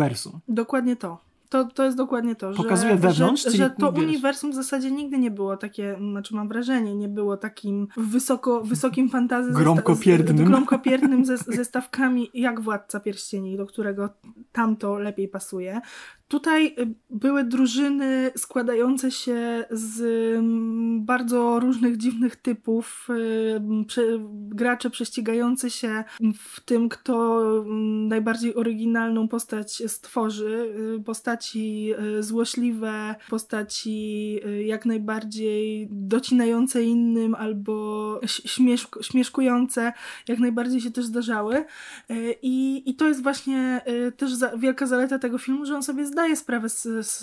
Dokładnie 0.49 0.97
to. 0.97 1.27
To, 1.49 1.65
to 1.65 1.85
jest 1.85 1.97
dokładnie 1.97 2.37
to, 2.37 2.53
Pokazuje 2.53 2.93
że, 2.93 2.99
wewnątrz, 2.99 3.43
że, 3.45 3.51
że 3.51 3.71
to 3.71 3.93
wiesz- 3.93 4.05
uniwersum 4.05 4.53
w 4.53 4.55
zasadzie 4.55 4.91
nigdy 4.91 5.19
nie 5.19 5.31
było 5.31 5.57
takie, 5.57 5.97
znaczy 6.11 6.35
mam 6.35 6.49
wrażenie, 6.49 6.95
nie 6.95 7.09
było 7.09 7.37
takim 7.37 7.89
wysoko, 7.97 8.61
wysokim 8.61 9.09
fantazy 9.09 9.53
Gromkopierdnym. 9.53 10.47
Z, 10.47 10.51
gromkopierdnym 10.51 11.25
ze, 11.25 11.37
ze 11.37 11.65
stawkami 11.65 12.31
jak 12.35 12.61
Władca 12.61 13.01
Pierścieni, 13.01 13.57
do 13.57 13.67
którego 13.67 14.09
tamto 14.53 14.99
lepiej 14.99 15.29
pasuje. 15.29 15.81
Tutaj 16.29 16.67
y, 16.67 16.95
były 17.11 17.45
drużyny 17.45 18.31
składające 18.37 19.11
się 19.11 19.65
z 19.71 20.01
mm, 20.39 21.05
bardzo 21.05 21.61
różnych 21.61 21.97
dziwnych 21.97 22.37
typów, 22.37 23.09
y, 23.11 24.21
gracze 24.49 24.91
prześcigający 24.91 25.71
się 25.71 26.05
w 26.39 26.61
tym, 26.61 26.89
kto 26.89 27.41
mm, 27.59 28.09
najbardziej 28.09 28.55
oryginalną 28.55 29.29
postać 29.29 29.83
stworzy. 29.87 30.75
Y, 30.99 31.05
Postaci 31.05 31.93
złośliwe, 32.21 33.15
postaci 33.31 34.41
jak 34.65 34.87
najbardziej 34.87 35.89
docinające 35.91 36.83
innym 36.83 37.35
albo 37.35 38.21
śmieszkujące, 39.03 39.93
jak 40.29 40.39
najbardziej 40.39 40.81
się 40.81 40.91
też 40.91 41.05
zdarzały. 41.05 41.65
I, 42.43 42.83
i 42.87 42.95
to 42.95 43.09
jest 43.09 43.23
właśnie 43.23 43.81
też 44.17 44.33
wielka 44.59 44.87
zaleta 44.87 45.19
tego 45.19 45.39
filmu, 45.39 45.65
że 45.65 45.77
on 45.77 45.83
sobie 45.83 46.07
zdaje 46.07 46.16
sprawę 46.37 46.69
z, 46.69 46.83
z, 46.83 47.19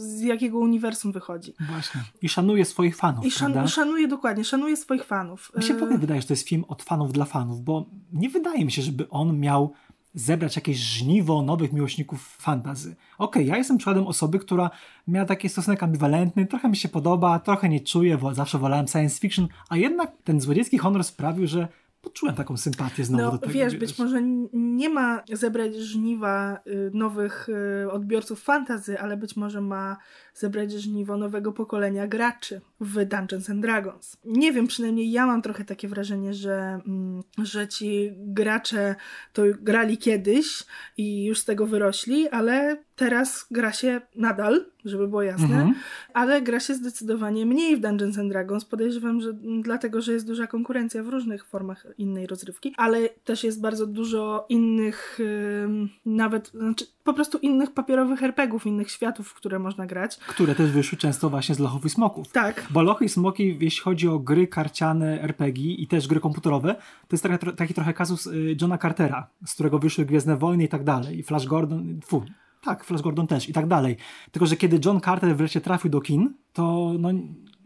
z 0.00 0.20
jakiego 0.20 0.58
uniwersum 0.58 1.12
wychodzi. 1.12 1.54
Właśnie. 1.70 2.00
I 2.22 2.28
szanuje 2.28 2.64
swoich 2.64 2.96
fanów, 2.96 3.26
I 3.26 3.30
szan, 3.30 3.68
szanuje 3.68 4.08
dokładnie, 4.08 4.44
szanuje 4.44 4.76
swoich 4.76 5.04
fanów. 5.04 5.52
Mi 5.56 5.62
się 5.62 5.74
w 5.74 5.82
ogóle 5.82 5.94
Y, 5.94 5.98
wydaje, 5.98 6.20
że 6.20 6.26
to 6.26 6.32
jest 6.32 6.48
film 6.48 6.64
od 6.68 6.82
fanów 6.82 7.12
dla 7.12 7.24
fanów, 7.24 7.64
bo 7.64 7.86
nie 8.12 8.28
wydaje 8.28 8.64
mi 8.64 8.72
się, 8.72 8.82
żeby 8.82 9.10
on 9.10 9.38
miał 9.40 9.72
zebrać 10.14 10.56
jakieś 10.56 10.76
żniwo 10.76 11.42
nowych 11.42 11.72
miłośników 11.72 12.36
fantazy. 12.40 12.96
Okej, 13.18 13.46
ja 13.46 13.56
jestem 13.56 13.78
przykładem 13.78 14.06
osoby, 14.06 14.38
która 14.38 14.70
miała 15.08 15.26
taki 15.26 15.48
stosunek 15.48 15.82
ambiwalentny, 15.82 16.46
trochę 16.46 16.68
mi 16.68 16.76
się 16.76 16.88
podoba, 16.88 17.38
trochę 17.38 17.68
nie 17.68 17.80
czuję, 17.80 18.18
bo 18.18 18.34
zawsze 18.34 18.58
wolałem 18.58 18.88
science 18.88 19.20
fiction, 19.20 19.48
a 19.68 19.76
jednak 19.76 20.12
ten 20.24 20.40
złodziejski 20.40 20.78
honor 20.78 21.04
sprawił, 21.04 21.46
że 21.46 21.68
poczułem 22.04 22.34
taką 22.34 22.56
sympatię 22.56 23.04
znowu 23.04 23.24
No 23.24 23.32
do 23.32 23.38
tego. 23.38 23.52
wiesz, 23.52 23.76
być 23.76 23.98
może 23.98 24.22
nie 24.52 24.88
ma 24.88 25.22
zebrać 25.32 25.74
żniwa 25.76 26.58
y, 26.66 26.90
nowych 26.94 27.48
y, 27.84 27.90
odbiorców 27.90 28.42
fantazy, 28.42 29.00
ale 29.00 29.16
być 29.16 29.36
może 29.36 29.60
ma 29.60 29.96
zebrać 30.34 30.72
żniwo 30.72 31.16
nowego 31.16 31.52
pokolenia 31.52 32.06
graczy 32.06 32.60
w 32.80 33.04
Dungeons 33.04 33.50
and 33.50 33.62
Dragons. 33.62 34.16
Nie 34.24 34.52
wiem, 34.52 34.66
przynajmniej 34.66 35.10
ja 35.10 35.26
mam 35.26 35.42
trochę 35.42 35.64
takie 35.64 35.88
wrażenie, 35.88 36.34
że, 36.34 36.80
mm, 36.86 37.22
że 37.38 37.68
ci 37.68 38.12
gracze 38.16 38.94
to 39.32 39.42
grali 39.60 39.98
kiedyś 39.98 40.64
i 40.96 41.24
już 41.24 41.38
z 41.38 41.44
tego 41.44 41.66
wyrośli, 41.66 42.28
ale 42.28 42.76
teraz 42.96 43.46
gra 43.50 43.72
się 43.72 44.00
nadal, 44.16 44.64
żeby 44.84 45.08
było 45.08 45.22
jasne, 45.22 45.44
Mhm. 45.44 45.74
ale 46.14 46.42
gra 46.42 46.60
się 46.60 46.74
zdecydowanie 46.74 47.46
mniej 47.46 47.76
w 47.76 47.80
Dungeons 47.80 48.18
and 48.18 48.28
Dragons. 48.32 48.64
Podejrzewam, 48.64 49.20
że 49.20 49.32
dlatego, 49.62 50.00
że 50.02 50.12
jest 50.12 50.26
duża 50.26 50.46
konkurencja 50.46 51.02
w 51.02 51.08
różnych 51.08 51.44
formach 51.46 51.86
innej 51.98 52.26
rozrywki, 52.26 52.74
ale 52.76 53.08
też 53.24 53.44
jest 53.44 53.60
bardzo 53.60 53.86
dużo 53.86 54.46
innych, 54.48 55.18
ym, 55.64 55.88
nawet, 56.06 56.48
znaczy 56.48 56.86
po 57.04 57.14
prostu 57.14 57.38
innych 57.38 57.70
papierowych 57.70 58.22
RPGów, 58.22 58.66
innych 58.66 58.90
światów, 58.90 59.28
w 59.28 59.34
które 59.34 59.58
można 59.58 59.86
grać. 59.86 60.16
Które 60.16 60.54
też 60.54 60.70
wyszły 60.70 60.98
często 60.98 61.30
właśnie 61.30 61.54
z 61.54 61.58
lochów 61.58 61.84
i 61.84 61.90
smoków. 61.90 62.32
Tak. 62.32 62.66
Bo 62.70 62.82
lochy 62.82 63.04
i 63.04 63.08
smoki, 63.08 63.56
jeśli 63.60 63.82
chodzi 63.82 64.08
o 64.08 64.18
gry 64.18 64.46
karciane, 64.46 65.22
RPG 65.22 65.74
i 65.74 65.86
też 65.86 66.08
gry 66.08 66.20
komputerowe, 66.20 66.74
to 66.74 67.08
jest 67.12 67.22
taki, 67.22 67.52
taki 67.56 67.74
trochę 67.74 67.94
kazus 67.94 68.26
y, 68.26 68.56
Johna 68.60 68.78
Cartera, 68.78 69.26
z 69.46 69.54
którego 69.54 69.78
wyszły 69.78 70.04
Gwiezdne 70.04 70.36
Wojny 70.36 70.64
i 70.64 70.68
tak 70.68 70.84
dalej. 70.84 71.18
I 71.18 71.22
Flash 71.22 71.46
Gordon, 71.46 72.00
fu, 72.04 72.22
tak, 72.64 72.84
Flash 72.84 73.02
Gordon 73.02 73.26
też 73.26 73.48
i 73.48 73.52
tak 73.52 73.66
dalej. 73.66 73.96
Tylko, 74.30 74.46
że 74.46 74.56
kiedy 74.56 74.80
John 74.84 75.00
Carter 75.00 75.36
wreszcie 75.36 75.60
trafił 75.60 75.90
do 75.90 76.00
kin, 76.00 76.34
to 76.52 76.92
no, 76.98 77.10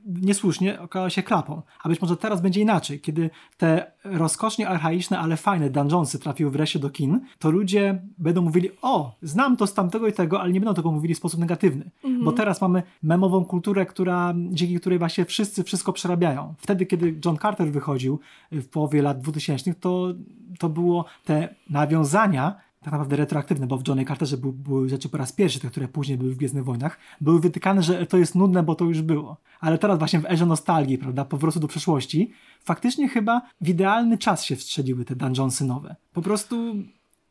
niesłusznie 0.09 0.81
okazała 0.81 1.11
się 1.11 1.23
klapą. 1.23 1.63
A 1.83 1.89
być 1.89 2.01
może 2.01 2.17
teraz 2.17 2.41
będzie 2.41 2.61
inaczej. 2.61 3.01
Kiedy 3.01 3.31
te 3.57 3.93
rozkosznie 4.05 4.69
archaiczne, 4.69 5.19
ale 5.19 5.37
fajne 5.37 5.71
dungeonsy 5.71 6.19
trafiły 6.19 6.51
wreszcie 6.51 6.79
do 6.79 6.91
kin, 6.91 7.21
to 7.39 7.51
ludzie 7.51 8.03
będą 8.19 8.43
mówili, 8.43 8.69
o, 8.83 9.17
znam 9.23 9.57
to 9.57 9.67
z 9.67 9.75
tamtego 9.75 10.09
i 10.09 10.13
tego, 10.13 10.41
ale 10.41 10.53
nie 10.53 10.61
będą 10.61 10.75
tego 10.75 10.93
mówili 10.93 11.15
w 11.15 11.19
sposób 11.19 11.41
negatywny. 11.41 11.91
Bo 12.25 12.33
teraz 12.33 12.61
mamy 12.61 12.83
memową 13.03 13.45
kulturę, 13.45 13.87
która, 13.87 14.35
dzięki 14.51 14.81
której 14.81 14.99
właśnie 14.99 15.25
wszyscy 15.25 15.65
wszystko 15.65 15.93
przerabiają. 15.93 16.55
Wtedy, 16.59 16.87
kiedy 16.87 17.21
John 17.25 17.39
Carter 17.39 17.73
wychodził 17.73 18.21
w 18.53 18.69
połowie 18.69 19.03
lat 19.03 19.21
2000, 19.21 19.75
to, 19.75 20.15
to 20.59 20.69
było 20.69 21.05
te 21.25 21.55
nawiązania 21.71 22.68
tak 22.81 22.93
naprawdę 22.93 23.17
retroaktywne, 23.17 23.67
bo 23.67 23.79
w 23.79 23.89
Johnny 23.89 24.05
Carterze 24.05 24.37
był, 24.37 24.53
były 24.53 24.89
rzeczy 24.89 25.09
po 25.09 25.19
raz 25.19 25.33
pierwszy, 25.33 25.61
te, 25.61 25.71
które 25.71 25.89
później 25.89 26.19
były 26.19 26.35
w 26.35 26.37
Gwiezdnych 26.37 26.65
Wojnach, 26.65 26.99
były 27.21 27.41
wytykane, 27.41 27.83
że 27.83 28.07
to 28.07 28.19
jest 28.19 28.35
nudne, 28.35 28.63
bo 28.63 28.75
to 28.75 28.85
już 28.85 29.03
było. 29.03 29.37
Ale 29.61 29.79
teraz 29.79 29.99
właśnie 29.99 30.21
w 30.21 30.25
erze 30.25 30.47
nostalgii, 30.47 30.99
prawda, 30.99 31.25
powrotu 31.25 31.61
do 31.61 31.69
przeszłości, 31.69 32.33
faktycznie 32.65 33.09
chyba 33.09 33.43
w 33.61 33.69
idealny 33.69 34.19
czas 34.19 34.45
się 34.45 34.57
wstrzeliły 34.57 35.05
te 35.05 35.17
dungeonsy 35.17 35.65
nowe. 35.65 35.97
Po 36.13 36.23
prostu 36.23 36.75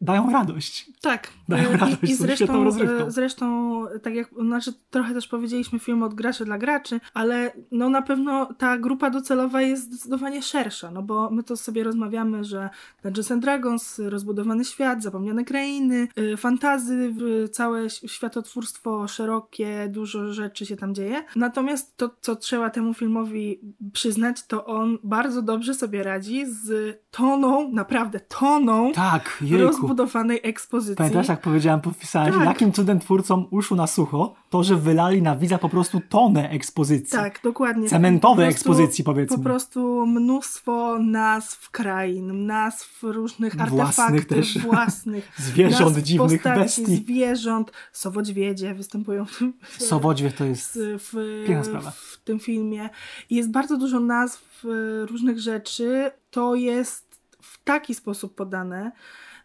dają 0.01 0.31
radość. 0.31 0.91
Tak. 1.01 1.27
Dają 1.49 1.69
E, 1.69 1.77
radość, 1.77 2.03
I, 2.03 2.09
i 2.09 2.15
zresztą, 2.15 2.67
e, 2.67 3.11
zresztą, 3.11 3.85
tak 4.01 4.15
jak, 4.15 4.29
znaczy 4.41 4.73
trochę 4.89 5.13
też 5.13 5.27
powiedzieliśmy 5.27 5.79
film 5.79 6.03
od 6.03 6.13
graczy 6.13 6.45
dla 6.45 6.57
graczy, 6.57 6.99
ale 7.13 7.51
no 7.71 7.89
na 7.89 8.01
pewno 8.01 8.53
ta 8.57 8.77
grupa 8.77 9.09
docelowa 9.09 9.61
jest 9.61 9.83
zdecydowanie 9.83 10.41
szersza, 10.41 10.91
no 10.91 11.01
bo 11.01 11.29
my 11.29 11.43
to 11.43 11.57
sobie 11.57 11.83
rozmawiamy, 11.83 12.43
że 12.43 12.69
Dungeons 13.03 13.31
and 13.31 13.41
Dragons, 13.41 14.01
rozbudowany 14.05 14.65
świat, 14.65 15.03
zapomniane 15.03 15.45
krainy, 15.45 16.07
y, 16.19 16.37
fantazy, 16.37 17.13
całe 17.51 17.89
światotwórstwo 17.89 19.07
szerokie, 19.07 19.87
dużo 19.89 20.33
rzeczy 20.33 20.65
się 20.65 20.75
tam 20.75 20.95
dzieje. 20.95 21.23
Natomiast 21.35 21.97
to, 21.97 22.09
co 22.21 22.35
trzeba 22.35 22.69
temu 22.69 22.93
filmowi 22.93 23.59
przyznać, 23.93 24.47
to 24.47 24.65
on 24.65 24.97
bardzo 25.03 25.41
dobrze 25.41 25.73
sobie 25.73 26.03
radzi 26.03 26.45
z 26.45 26.97
toną, 27.11 27.71
naprawdę 27.71 28.19
toną 28.19 28.91
Tak, 28.91 29.37
jejku. 29.41 29.86
Rozbudowanej 29.87 30.39
ekspozycji. 30.43 30.95
Pamiętasz, 30.95 31.27
jak 31.27 31.41
powiedziałem, 31.41 31.81
podpisałeś, 31.81 32.35
Tak. 32.35 32.45
jakim 32.45 32.71
cudem 32.71 32.99
twórcom 32.99 33.47
uszło 33.51 33.77
na 33.77 33.87
sucho 33.87 34.35
to, 34.49 34.63
że 34.63 34.75
wylali 34.75 35.21
na 35.21 35.35
widza 35.35 35.57
po 35.57 35.69
prostu 35.69 36.01
tonę 36.09 36.49
ekspozycji. 36.49 37.11
Tak, 37.17 37.39
dokładnie. 37.43 37.89
Cementowej 37.89 38.45
Po 38.45 38.51
ekspozycji, 38.51 39.03
powiedzmy. 39.03 39.37
Po 39.37 39.43
prostu 39.43 40.05
mnóstwo 40.05 40.99
nazw 40.99 41.69
krain, 41.71 42.45
nazw 42.45 43.03
różnych 43.03 43.55
Własnych 43.55 43.81
artefaktów 43.81 44.25
też. 44.27 44.57
własnych. 44.57 45.31
Zwierząt 45.37 45.95
nazw 45.95 46.05
dziwnych, 46.07 46.41
postaci, 46.41 46.59
bestii. 46.81 46.95
zwierząt, 46.95 47.71
sowodźwiedzie 47.91 48.73
występują 48.73 49.25
w, 49.25 49.41
w, 49.61 49.83
Sowodźwie 49.83 50.31
to 50.31 50.45
jest... 50.45 50.79
w, 50.81 51.43
Piękna 51.47 51.63
sprawa. 51.63 51.91
w 51.91 52.17
tym 52.23 52.39
filmie. 52.39 52.89
Jest 53.29 53.51
bardzo 53.51 53.77
dużo 53.77 53.99
nazw 53.99 54.65
e, 54.65 55.05
różnych 55.05 55.39
rzeczy. 55.39 56.11
To 56.31 56.55
jest 56.55 57.19
w 57.41 57.63
taki 57.63 57.95
sposób 57.95 58.35
podane, 58.35 58.91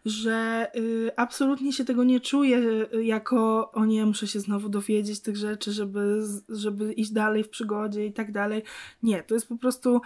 że 0.05 0.67
y, 0.75 1.11
absolutnie 1.15 1.73
się 1.73 1.85
tego 1.85 2.03
nie 2.03 2.19
czuję 2.19 2.57
y, 2.93 3.03
jako 3.03 3.71
o 3.71 3.85
nie, 3.85 4.05
muszę 4.05 4.27
się 4.27 4.39
znowu 4.39 4.69
dowiedzieć 4.69 5.19
tych 5.19 5.37
rzeczy, 5.37 5.71
żeby, 5.71 6.23
żeby 6.49 6.93
iść 6.93 7.11
dalej 7.11 7.43
w 7.43 7.49
przygodzie 7.49 8.05
i 8.05 8.13
tak 8.13 8.31
dalej. 8.31 8.63
Nie, 9.03 9.23
to 9.23 9.33
jest 9.33 9.47
po 9.47 9.57
prostu 9.57 10.01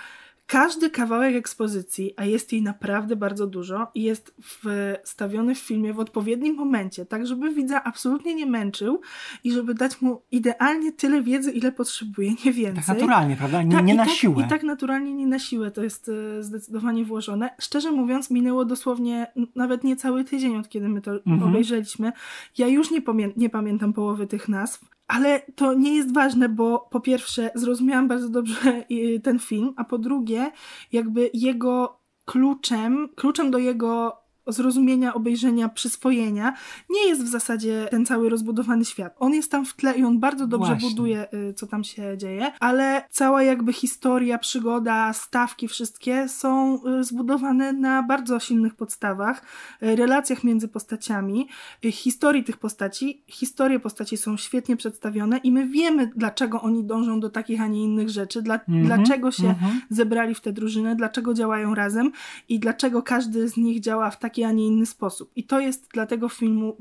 każdy 0.48 0.90
kawałek 0.90 1.36
ekspozycji, 1.36 2.14
a 2.18 2.26
jest 2.26 2.54
jej 2.54 2.62
naprawdę 2.62 3.16
bardzo 3.16 3.48
dużo, 3.48 3.88
jest 3.96 4.36
wstawiony 5.04 5.56
w 5.56 5.60
filmie 5.60 5.94
w 5.94 6.00
odpowiednim 6.00 6.56
momencie, 6.56 7.06
tak 7.06 7.28
żeby 7.28 7.54
widza 7.54 7.84
absolutnie 7.84 8.36
nie 8.36 8.46
męczył 8.46 9.02
i 9.44 9.52
żeby 9.52 9.74
dać 9.74 10.02
mu 10.02 10.22
idealnie 10.32 10.92
tyle 10.92 11.22
wiedzy, 11.22 11.52
ile 11.52 11.72
potrzebuje, 11.72 12.32
nie 12.46 12.52
więcej. 12.54 12.84
Tak 12.86 12.96
naturalnie, 12.96 13.36
prawda? 13.36 13.64
Nie, 13.64 13.76
Tak, 13.76 13.86
nie 13.86 13.96
na 13.96 14.06
tak, 14.06 14.14
siłę. 14.14 14.44
I 14.46 14.50
tak 14.50 14.64
naturalnie 14.64 15.14
nie 15.14 15.28
na 15.28 15.40
siłę 15.40 15.72
to 15.72 15.84
jest 15.84 16.10
e, 16.40 16.44
zdecydowanie 16.44 17.06
włożone. 17.06 17.50
Szczerze 17.62 17.92
mówiąc, 17.92 18.32
minęło 18.32 18.66
dosłownie 18.66 19.28
nawet 19.56 19.84
nie 19.84 19.96
cały 19.96 20.24
tydzień, 20.24 20.56
od 20.58 20.70
kiedy 20.70 20.90
my 20.90 21.02
to 21.02 21.12
Mhm. 21.12 21.44
obejrzeliśmy. 21.44 22.12
Ja 22.58 22.68
już 22.68 22.92
nie, 22.92 23.02
pamię- 23.02 23.32
nie 23.38 23.50
pamiętam 23.50 23.94
połowy 23.94 24.28
tych 24.28 24.48
nazw. 24.50 24.97
Ale 25.08 25.42
to 25.56 25.74
nie 25.74 25.96
jest 25.96 26.14
ważne, 26.14 26.50
bo 26.50 26.88
po 26.92 27.00
pierwsze 27.00 27.52
zrozumiałam 27.56 28.08
bardzo 28.08 28.30
dobrze 28.30 28.84
y, 28.92 29.20
ten 29.24 29.40
film, 29.40 29.74
a 29.76 29.84
po 29.84 29.98
drugie 29.98 30.52
jakby 30.92 31.30
jego 31.34 32.00
kluczem, 32.26 33.10
kluczem 33.16 33.52
do 33.52 33.58
jego 33.58 34.18
zrozumienia, 34.48 35.14
obejrzenia, 35.14 35.70
przyswojenia 35.70 36.54
nie 36.90 37.10
jest 37.10 37.24
w 37.24 37.28
zasadzie 37.28 37.88
ten 37.92 38.06
cały 38.06 38.30
rozbudowany 38.30 38.86
świat. 38.86 39.16
On 39.20 39.34
jest 39.34 39.52
tam 39.52 39.66
w 39.66 39.74
tle 39.74 39.94
i 39.94 40.04
on 40.04 40.20
bardzo 40.20 40.48
dobrze 40.48 40.72
Właśnie. 40.72 40.90
buduje, 40.90 41.28
y, 41.34 41.54
co 41.54 41.68
tam 41.68 41.84
się 41.84 42.18
dzieje, 42.18 42.52
ale 42.60 43.04
cała 43.10 43.44
jakby 43.44 43.74
historia, 43.74 44.38
przygoda, 44.38 45.14
stawki, 45.14 45.68
wszystkie 45.68 46.30
są 46.30 46.80
y, 47.00 47.04
zbudowane 47.04 47.74
na 47.74 48.04
bardzo 48.04 48.40
silnych 48.40 48.76
podstawach, 48.76 49.42
y, 49.84 49.96
relacjach 49.96 50.44
między 50.44 50.68
postaciami, 50.68 51.48
historii 51.92 52.44
tych 52.44 52.58
postaci. 52.58 53.24
Historie 53.28 53.80
postaci 53.80 54.18
są 54.18 54.38
świetnie 54.38 54.78
przedstawione 54.78 55.38
i 55.38 55.52
my 55.52 55.68
wiemy, 55.68 56.12
dlaczego 56.16 56.62
oni 56.62 56.84
dążą 56.84 57.20
do 57.20 57.30
takich, 57.30 57.62
a 57.62 57.68
nie 57.68 57.84
innych 57.84 58.10
rzeczy, 58.10 58.42
dla, 58.42 58.60
Mhm, 58.68 58.86
dlaczego 58.86 59.32
się 59.32 59.50
mhm. 59.50 59.82
zebrali 59.90 60.36
w 60.36 60.42
tę 60.42 60.54
drużynę, 60.54 60.96
dlaczego 60.96 61.34
działają 61.34 61.76
razem 61.76 62.12
i 62.50 62.60
dlaczego 62.60 63.04
każdy 63.04 63.48
z 63.48 63.58
nich 63.58 63.80
działa 63.80 64.10
w 64.10 64.20
taki, 64.20 64.37
a 64.44 64.52
nie 64.52 64.68
inny 64.68 64.86
sposób. 64.86 65.32
I 65.36 65.44
to 65.44 65.60
jest 65.60 65.88
dla 65.94 66.06
tego 66.06 66.30
filmu, 66.30 66.78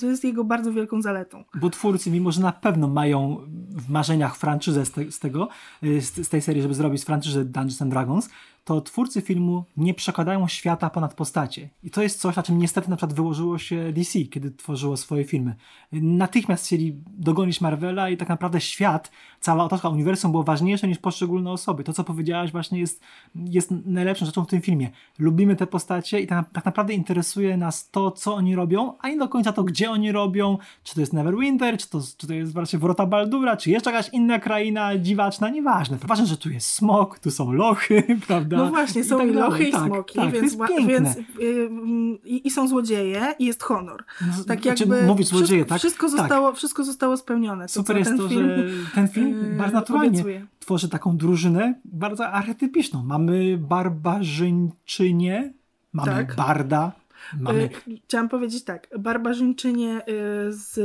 to 0.00 0.06
jest 0.06 0.24
jego 0.24 0.44
bardzo 0.44 0.72
wielką 0.72 1.02
zaletą. 1.02 1.44
Bo 1.54 1.70
twórcy, 1.70 2.10
mimo 2.10 2.32
że 2.32 2.40
na 2.40 2.52
pewno 2.52 2.88
mają 2.88 3.36
w 3.70 3.90
marzeniach 3.90 4.36
franczyzę 4.36 4.86
z, 4.86 4.90
te, 4.90 5.12
z 5.12 5.18
tego, 5.18 5.48
y, 5.82 6.00
z, 6.00 6.26
z 6.26 6.28
tej 6.28 6.42
serii, 6.42 6.62
żeby 6.62 6.74
zrobić 6.74 7.04
franczyzę 7.04 7.44
Dungeons 7.44 7.82
and 7.82 7.90
Dragons, 7.90 8.28
to 8.66 8.80
twórcy 8.80 9.22
filmu 9.22 9.64
nie 9.76 9.94
przekładają 9.94 10.48
świata 10.48 10.90
ponad 10.90 11.14
postacie. 11.14 11.68
I 11.82 11.90
to 11.90 12.02
jest 12.02 12.20
coś, 12.20 12.36
na 12.36 12.42
czym 12.42 12.58
niestety 12.58 12.90
na 12.90 12.96
przykład 12.96 13.16
wyłożyło 13.16 13.58
się 13.58 13.92
DC, 13.92 14.20
kiedy 14.20 14.50
tworzyło 14.50 14.96
swoje 14.96 15.24
filmy. 15.24 15.54
Natychmiast 15.92 16.66
chcieli 16.66 16.96
dogonić 17.08 17.60
Marvela 17.60 18.10
i 18.10 18.16
tak 18.16 18.28
naprawdę 18.28 18.60
świat, 18.60 19.10
cała 19.40 19.64
otoczka 19.64 19.88
uniwersum 19.88 20.30
było 20.30 20.42
ważniejsze 20.42 20.88
niż 20.88 20.98
poszczególne 20.98 21.50
osoby. 21.50 21.84
To, 21.84 21.92
co 21.92 22.04
powiedziałaś 22.04 22.52
właśnie 22.52 22.80
jest, 22.80 23.00
jest 23.34 23.70
najlepszą 23.84 24.26
rzeczą 24.26 24.44
w 24.44 24.46
tym 24.46 24.60
filmie. 24.60 24.90
Lubimy 25.18 25.56
te 25.56 25.66
postacie 25.66 26.20
i 26.20 26.26
tak, 26.26 26.64
naprawdę 26.64 26.94
interesuje 26.94 27.56
nas 27.56 27.90
to, 27.90 28.10
co 28.10 28.34
oni 28.34 28.54
robią, 28.54 28.92
a 28.98 29.08
nie 29.08 29.18
do 29.18 29.28
końca 29.28 29.52
to, 29.52 29.64
gdzie 29.64 29.90
oni 29.90 30.12
robią, 30.12 30.58
czy 30.82 30.94
to 30.94 31.00
jest 31.00 31.12
Neverwinter, 31.12 31.78
czy 31.78 31.90
to, 31.90 32.00
czy 32.16 32.26
to 32.26 32.34
jest 32.34 32.52
właśnie 32.52 32.78
Wrota 32.78 33.06
Baldura, 33.06 33.56
czy 33.56 33.70
jeszcze 33.70 33.90
jakaś 33.90 34.08
inna 34.08 34.38
kraina 34.38 34.98
dziwaczna, 34.98 35.50
nieważne. 35.50 35.98
Ważne, 36.04 36.26
że 36.26 36.36
tu 36.36 36.50
jest 36.50 36.68
smok, 36.68 37.18
tu 37.18 37.30
są 37.30 37.52
lochy, 37.52 38.02
prawda? 38.26 38.55
No 38.56 38.66
właśnie, 38.66 39.04
są 39.04 39.18
tak 39.18 39.28
i 39.28 39.32
lochy 39.32 39.64
i 39.64 39.72
Tak, 39.72 39.86
smoki, 39.86 40.18
tak, 40.18 40.30
więc, 40.32 40.56
więc 40.88 41.08
y, 41.16 41.22
mm, 41.70 42.18
i, 42.24 42.50
są 42.50 42.68
złodzieje 42.68 43.34
i 43.38 43.44
jest 43.46 43.62
honor. 43.62 44.04
No, 44.20 44.44
Tak 44.46 44.62
znaczy, 44.62 44.84
jakby 44.84 45.02
mówić 45.06 45.28
złodzieje, 45.28 45.60
wszystko, 45.64 45.74
tak? 45.74 45.78
wszystko, 45.78 46.06
Tak. 46.10 46.16
zostało, 46.18 46.52
wszystko 46.52 46.84
zostało 46.84 47.16
spełnione. 47.16 47.66
To, 47.66 47.72
Super 47.72 47.96
jest 47.96 48.10
ten 48.10 48.18
to, 48.18 48.28
film, 48.28 48.48
że 48.48 48.90
ten 48.94 49.08
film 49.08 49.28
yy, 49.50 49.56
bardzo 49.56 49.74
naturalnie 49.74 50.08
obiecuje. 50.10 50.46
tworzy 50.60 50.88
taką 50.88 51.16
drużynę 51.16 51.74
bardzo 51.84 52.28
archetypiczną. 52.28 53.04
Mamy 53.04 53.58
barbarzyńczynię, 53.58 55.52
mamy 55.92 56.12
Tak. 56.12 56.36
barda, 56.36 56.92
mamy... 57.40 57.62
Y, 57.88 58.00
Chciałam 58.04 58.28
powiedzieć 58.28 58.64
tak, 58.64 58.88
barbarzyńczynię 58.98 60.00
y, 60.00 60.02
z 60.52 60.78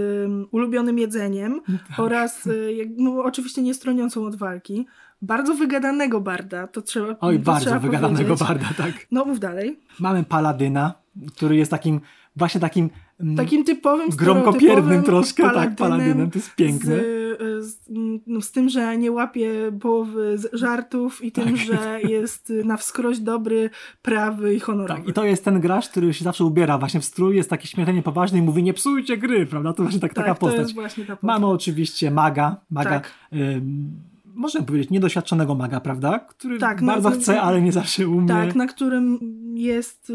ulubionym 0.51 0.99
jedzeniem 0.99 1.61
Tak. 1.87 1.99
oraz 1.99 2.49
no, 2.97 3.23
oczywiście 3.23 3.61
nie 3.61 3.73
stroniącą 3.73 4.25
od 4.25 4.35
walki. 4.35 4.85
Bardzo 5.21 5.55
wygadanego 5.55 6.21
barda, 6.21 6.67
to 6.67 6.81
trzeba 6.81 7.15
Oj, 7.21 7.37
to 7.39 7.43
bardzo 7.45 7.65
trzeba 7.65 7.79
wygadanego 7.79 8.35
barda, 8.35 8.69
tak. 8.77 8.91
No 9.11 9.25
mów 9.25 9.39
dalej. 9.39 9.79
Mamy 9.99 10.23
paladyna, 10.23 10.93
który 11.35 11.55
jest 11.55 11.71
takim, 11.71 12.01
właśnie 12.35 12.61
takim... 12.61 12.89
mm, 13.19 13.35
Takim 13.35 13.63
typowym, 13.63 14.09
gromkopiernym 14.09 15.03
troszkę, 15.03 15.43
tak, 15.43 15.53
paladynem 15.53 15.75
paladynem, 15.75 16.31
to 16.31 16.39
jest 16.39 16.55
piękne. 16.55 16.95
Z, 16.95 17.67
z, 17.67 17.79
no, 18.27 18.41
z 18.41 18.51
tym, 18.51 18.69
że 18.69 18.97
nie 18.97 19.11
łapie 19.11 19.71
połowy 19.81 20.37
żartów 20.53 21.23
i 21.23 21.31
tym, 21.31 21.45
Tak. 21.45 21.57
że 21.57 22.01
jest 22.01 22.53
na 22.65 22.77
wskroś 22.77 23.19
dobry, 23.19 23.69
prawy 24.01 24.55
i 24.55 24.59
honorowy. 24.59 24.99
Tak, 25.01 25.09
i 25.09 25.13
to 25.13 25.25
jest 25.25 25.45
ten 25.45 25.59
gracz, 25.59 25.89
który 25.89 26.13
się 26.13 26.23
zawsze 26.23 26.45
ubiera 26.45 26.77
właśnie 26.77 26.99
w 26.99 27.05
strój, 27.05 27.35
jest 27.35 27.49
taki 27.49 27.67
śmiertelnie 27.67 28.03
poważny 28.03 28.39
i 28.39 28.41
mówi 28.41 28.63
nie 28.63 28.73
psujcie 28.73 29.17
gry, 29.17 29.45
prawda? 29.45 29.73
To 29.73 29.83
właśnie 29.83 29.99
tak, 29.99 30.13
tak, 30.13 30.25
taka 30.25 30.33
to 30.35 30.39
postać. 30.39 30.59
jest 30.61 30.73
właśnie 30.73 31.05
ta 31.05 31.15
postać. 31.15 31.27
Mamy 31.27 31.47
oczywiście 31.47 32.11
maga, 32.11 32.55
maga, 32.71 32.89
Tak. 32.89 33.11
ym, 33.33 33.91
możemy 34.33 34.65
powiedzieć 34.65 34.89
niedoświadczonego 34.89 35.55
maga, 35.55 35.79
prawda? 35.79 36.19
Który 36.19 36.59
Tak, 36.59 36.81
no, 36.81 36.87
bardzo 36.87 37.09
no, 37.09 37.15
chce, 37.15 37.41
ale 37.41 37.61
nie 37.61 37.71
zawsze 37.71 38.07
umie. 38.07 38.27
Tak, 38.27 38.55
na 38.55 38.67
którym 38.67 39.19
jest, 39.55 40.11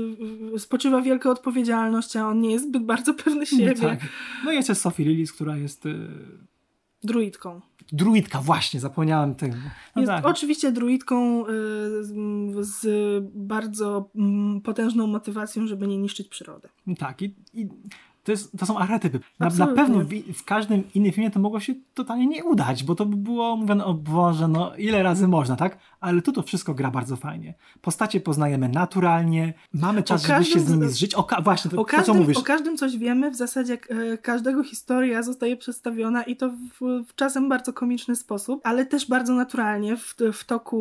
spoczywa 0.58 1.02
wielka 1.02 1.30
odpowiedzialność, 1.30 2.16
a 2.16 2.28
on 2.28 2.40
nie 2.40 2.50
jest 2.50 2.68
zbyt 2.68 2.84
bardzo 2.84 3.14
pewny 3.14 3.46
siebie. 3.56 3.74
Tak. 3.74 4.00
No 4.44 4.52
i 4.52 4.54
jeszcze 4.54 4.74
Sophie 4.74 5.04
Lillis, 5.04 5.32
która 5.32 5.56
jest 5.56 5.86
y, 5.86 6.08
Druidką. 7.04 7.60
druidka, 7.92 8.40
właśnie, 8.40 8.80
zapomniałem 8.80 9.34
tego. 9.34 9.56
No 9.96 10.02
Jest 10.02 10.12
tak. 10.12 10.26
oczywiście 10.26 10.72
druidką 10.72 11.46
y, 11.46 11.48
z, 12.64 12.84
bardzo 13.34 14.10
mm, 14.14 14.60
potężną 14.60 15.06
motywacją, 15.06 15.66
żeby 15.66 15.86
nie 15.86 15.98
niszczyć 15.98 16.28
przyrody. 16.28 16.68
Tak, 16.98 17.22
i, 17.22 17.34
i 17.54 17.68
to, 18.26 18.32
jest, 18.32 18.58
to 18.58 18.66
są 18.66 18.78
archetypy. 18.78 19.20
Na, 19.38 19.48
na 19.48 19.66
pewno 19.66 20.00
w, 20.00 20.32
w 20.32 20.44
każdym 20.44 20.82
innym 20.94 21.12
filmie 21.12 21.30
to 21.30 21.40
mogło 21.40 21.60
się 21.60 21.74
totalnie 21.94 22.26
nie 22.26 22.44
udać, 22.44 22.84
bo 22.84 22.94
to 22.94 23.06
by 23.06 23.16
było 23.16 23.56
mówione, 23.56 23.84
o 23.84 23.94
Boże, 23.94 24.48
no 24.48 24.76
ile 24.76 25.02
razy 25.02 25.28
można, 25.28 25.56
tak? 25.56 25.78
Ale 26.00 26.22
tu 26.22 26.32
to 26.32 26.42
wszystko 26.42 26.74
gra 26.74 26.90
bardzo 26.90 27.16
fajnie. 27.16 27.54
Postacie 27.80 28.20
poznajemy 28.20 28.68
naturalnie, 28.68 29.54
mamy 29.72 30.02
czas, 30.02 30.24
O 30.24 30.28
żeby 30.28 30.44
się 30.44 30.50
z 30.50 30.54
każdym 30.54 30.80
nimi 30.80 30.92
zżyć. 30.92 31.14
O, 31.14 31.26
właśnie, 31.42 31.70
to, 31.70 31.80
O 31.80 31.84
to 31.84 31.90
co 31.90 31.96
każdym, 31.96 32.16
mówisz. 32.16 32.36
o 32.36 32.42
każdym 32.42 32.76
coś 32.76 32.98
wiemy, 32.98 33.30
w 33.30 33.36
zasadzie 33.36 33.78
e, 33.88 34.18
każdego 34.18 34.64
historia 34.64 35.22
zostaje 35.22 35.56
przedstawiona 35.56 36.22
i 36.22 36.36
to 36.36 36.50
w, 36.50 37.04
w 37.08 37.14
czasem 37.14 37.48
bardzo 37.48 37.72
komiczny 37.72 38.16
sposób, 38.16 38.60
ale 38.64 38.86
też 38.86 39.08
bardzo 39.08 39.34
naturalnie 39.34 39.96
w, 39.96 40.14
w 40.32 40.44
toku 40.44 40.80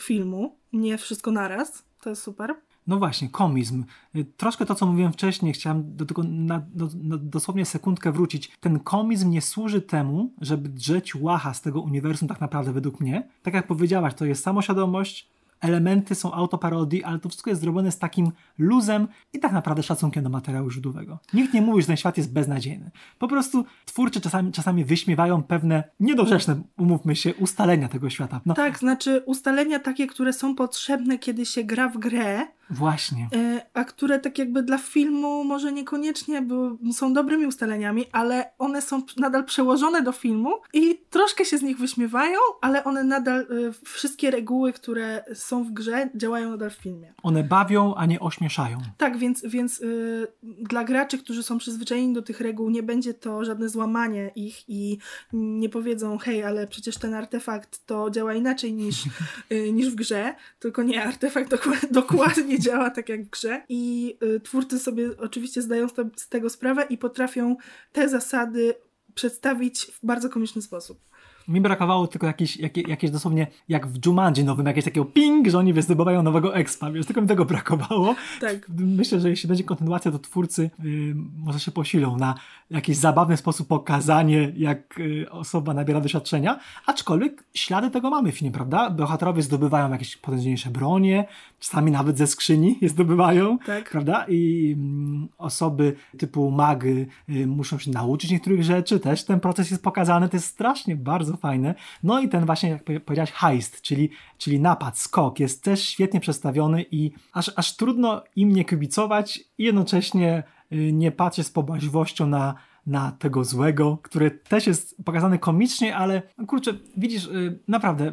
filmu. 0.00 0.56
Nie 0.72 0.98
wszystko 0.98 1.30
naraz. 1.30 1.84
To 2.00 2.10
jest 2.10 2.22
super. 2.22 2.54
No 2.86 2.98
właśnie, 2.98 3.28
komizm. 3.28 3.84
Y, 4.16 4.24
Troszkę 4.24 4.66
to, 4.66 4.74
co 4.74 4.86
mówiłem 4.86 5.12
wcześniej, 5.12 5.52
chciałem 5.52 5.96
do 5.96 6.06
tego 6.06 6.22
na, 6.22 6.62
do, 6.74 6.88
na 7.02 7.16
dosłownie 7.18 7.64
sekundkę 7.64 8.12
wrócić. 8.12 8.50
Ten 8.60 8.80
komizm 8.80 9.30
nie 9.30 9.42
służy 9.42 9.82
temu, 9.82 10.32
żeby 10.40 10.68
drzeć 10.68 11.14
łacha 11.14 11.54
z 11.54 11.62
tego 11.62 11.80
uniwersum 11.80 12.28
tak 12.28 12.40
naprawdę 12.40 12.72
według 12.72 13.00
mnie. 13.00 13.28
Tak 13.42 13.54
jak 13.54 13.66
powiedziałaś, 13.66 14.14
to 14.14 14.24
jest 14.24 14.42
samoświadomość, 14.42 15.34
elementy 15.60 16.14
są 16.14 16.32
autoparodii, 16.32 17.04
ale 17.04 17.18
to 17.18 17.28
wszystko 17.28 17.50
jest 17.50 17.62
zrobione 17.62 17.92
z 17.92 17.98
takim 17.98 18.32
luzem 18.58 19.08
i 19.32 19.38
tak 19.38 19.52
naprawdę 19.52 19.82
szacunkiem 19.82 20.24
do 20.24 20.30
materiału 20.30 20.70
źródłowego. 20.70 21.18
Nikt 21.34 21.54
nie 21.54 21.62
mówi, 21.62 21.80
że 21.80 21.86
ten 21.86 21.96
świat 21.96 22.16
jest 22.16 22.32
beznadziejny. 22.32 22.90
Po 23.18 23.28
prostu 23.28 23.64
twórcy 23.84 24.20
czasami, 24.20 24.52
czasami 24.52 24.84
wyśmiewają 24.84 25.42
pewne 25.42 25.84
niedorzeczne, 26.00 26.62
umówmy 26.78 27.16
się, 27.16 27.34
ustalenia 27.34 27.88
tego 27.88 28.10
świata. 28.10 28.40
No, 28.46 28.54
Tak, 28.54 28.78
znaczy 28.78 29.22
ustalenia 29.26 29.78
takie, 29.78 30.06
które 30.06 30.32
są 30.32 30.54
potrzebne, 30.54 31.18
kiedy 31.18 31.46
się 31.46 31.64
gra 31.64 31.88
w 31.88 31.98
grę, 31.98 32.46
Właśnie. 32.70 33.28
e, 33.34 33.66
a 33.74 33.84
które 33.84 34.18
tak 34.18 34.38
jakby 34.38 34.62
dla 34.62 34.78
filmu 34.78 35.44
może 35.44 35.72
niekoniecznie 35.72 36.42
były, 36.42 36.76
są 36.92 37.12
dobrymi 37.12 37.46
ustaleniami, 37.46 38.04
ale 38.12 38.50
one 38.58 38.82
są 38.82 39.02
nadal 39.16 39.44
przełożone 39.44 40.02
do 40.02 40.12
filmu 40.12 40.54
i 40.72 41.00
troszkę 41.10 41.44
się 41.44 41.58
z 41.58 41.62
nich 41.62 41.78
wyśmiewają, 41.78 42.38
ale 42.60 42.84
one 42.84 43.04
nadal, 43.04 43.40
e, 43.40 43.46
wszystkie 43.84 44.30
reguły, 44.30 44.72
które 44.72 45.24
są 45.34 45.64
w 45.64 45.70
grze, 45.70 46.10
działają 46.14 46.50
nadal 46.50 46.70
w 46.70 46.74
filmie. 46.74 47.14
One 47.22 47.44
bawią, 47.44 47.94
a 47.94 48.06
nie 48.06 48.20
ośmieszają. 48.20 48.78
Tak, 48.98 49.18
więc, 49.18 49.42
więc 49.46 49.80
y, 49.80 50.26
dla 50.42 50.84
graczy, 50.84 51.18
którzy 51.18 51.42
są 51.42 51.58
przyzwyczajeni 51.58 52.14
do 52.14 52.22
tych 52.22 52.40
reguł, 52.40 52.70
nie 52.70 52.82
będzie 52.82 53.14
to 53.14 53.44
żadne 53.44 53.68
złamanie 53.68 54.30
ich 54.36 54.68
i 54.68 54.98
nie 55.32 55.68
powiedzą, 55.68 56.18
hej, 56.18 56.44
ale 56.44 56.66
przecież 56.66 56.96
ten 56.96 57.14
artefakt 57.14 57.86
to 57.86 58.10
działa 58.10 58.34
inaczej 58.34 58.72
niż, 58.72 59.04
y, 59.52 59.72
niż 59.76 59.90
w 59.90 59.94
grze, 59.94 60.34
tylko 60.58 60.82
nie, 60.82 61.04
artefakt 61.04 61.50
dokładnie 61.90 62.58
działa 62.64 62.90
tak 62.90 63.08
jak 63.08 63.24
w 63.24 63.30
grze. 63.30 63.62
I 63.68 64.16
y, 64.22 64.40
twórcy 64.40 64.78
sobie 64.78 65.16
oczywiście 65.18 65.62
zdają 65.62 65.88
z, 65.88 65.94
te, 65.94 66.10
z 66.16 66.28
tego 66.28 66.50
sprawę 66.50 66.86
i 66.90 66.98
potrafią 66.98 67.56
te 67.92 68.08
zasady 68.08 68.74
przedstawić 69.14 69.86
w 69.86 70.06
bardzo 70.06 70.28
komiczny 70.28 70.62
sposób. 70.62 71.00
Mi 71.48 71.60
brakowało 71.60 72.06
tylko 72.06 72.26
jakieś, 72.26 72.56
jakie, 72.56 72.80
jakieś 72.80 73.10
dosłownie, 73.10 73.46
jak 73.68 73.86
w 73.86 74.06
Jumanji 74.06 74.44
nowym, 74.44 74.66
jakieś 74.66 74.84
takiego 74.84 75.04
ping, 75.04 75.48
że 75.48 75.58
oni 75.58 75.72
wyzdobywają 75.72 76.22
nowego 76.22 76.56
expa, 76.56 76.90
wiesz, 76.90 77.06
tylko 77.06 77.22
mi 77.22 77.28
tego 77.28 77.44
brakowało. 77.44 78.14
Tak. 78.40 78.68
Myślę, 78.78 79.20
że 79.20 79.30
jeśli 79.30 79.48
będzie 79.48 79.64
kontynuacja, 79.64 80.10
to 80.10 80.18
twórcy 80.18 80.70
y, 80.84 81.14
może 81.38 81.60
się 81.60 81.70
posilą 81.70 82.16
na 82.16 82.34
jakiś 82.70 82.96
zabawny 82.96 83.36
sposób 83.36 83.68
pokazanie, 83.68 84.52
jak 84.56 85.00
y, 85.00 85.30
osoba 85.30 85.74
nabiera 85.74 86.00
doświadczenia, 86.00 86.60
aczkolwiek 86.86 87.44
ślady 87.54 87.90
tego 87.90 88.10
mamy 88.10 88.32
w 88.32 88.38
filmie, 88.38 88.52
prawda? 88.52 88.90
Bohaterowie 88.90 89.42
zdobywają 89.42 89.90
jakieś 89.90 90.16
potężniejsze 90.16 90.70
bronie, 90.70 91.26
czasami 91.60 91.90
nawet 91.90 92.18
ze 92.18 92.26
skrzyni 92.26 92.78
je 92.80 92.88
zdobywają, 92.88 93.58
Tak. 93.58 93.90
prawda? 93.90 94.26
I 94.28 94.72
mm, 94.78 95.28
osoby 95.38 95.96
typu 96.18 96.50
magy 96.50 97.06
y, 97.28 97.46
muszą 97.46 97.78
się 97.78 97.90
nauczyć 97.90 98.30
niektórych 98.30 98.62
rzeczy, 98.62 99.00
też 99.00 99.24
ten 99.24 99.40
proces 99.40 99.70
jest 99.70 99.82
pokazany, 99.82 100.28
to 100.28 100.36
jest 100.36 100.46
strasznie 100.46 100.96
bardzo 100.96 101.33
fajne. 101.36 101.74
No 102.02 102.20
i 102.20 102.28
ten 102.28 102.46
właśnie, 102.46 102.68
jak 102.68 102.84
powie- 102.84 103.00
powiedziałaś, 103.00 103.32
heist, 103.32 103.82
czyli, 103.82 104.10
czyli 104.38 104.60
napad, 104.60 104.98
skok, 104.98 105.40
jest 105.40 105.64
też 105.64 105.88
świetnie 105.88 106.20
przedstawiony 106.20 106.84
i 106.90 107.12
aż, 107.32 107.52
aż 107.56 107.76
trudno 107.76 108.22
im 108.36 108.52
nie 108.52 108.64
kibicować 108.64 109.40
i 109.58 109.64
jednocześnie 109.64 110.42
y, 110.72 110.92
nie 110.92 111.12
patrzeć 111.12 111.46
z 111.46 111.50
pobłażliwością 111.50 112.26
na 112.26 112.54
na 112.86 113.12
tego 113.12 113.44
złego, 113.44 113.98
który 114.02 114.30
też 114.30 114.66
jest 114.66 115.04
pokazany 115.04 115.38
komicznie, 115.38 115.96
ale 115.96 116.22
kurczę, 116.46 116.72
widzisz, 116.96 117.26
y, 117.26 117.58
naprawdę, 117.68 118.12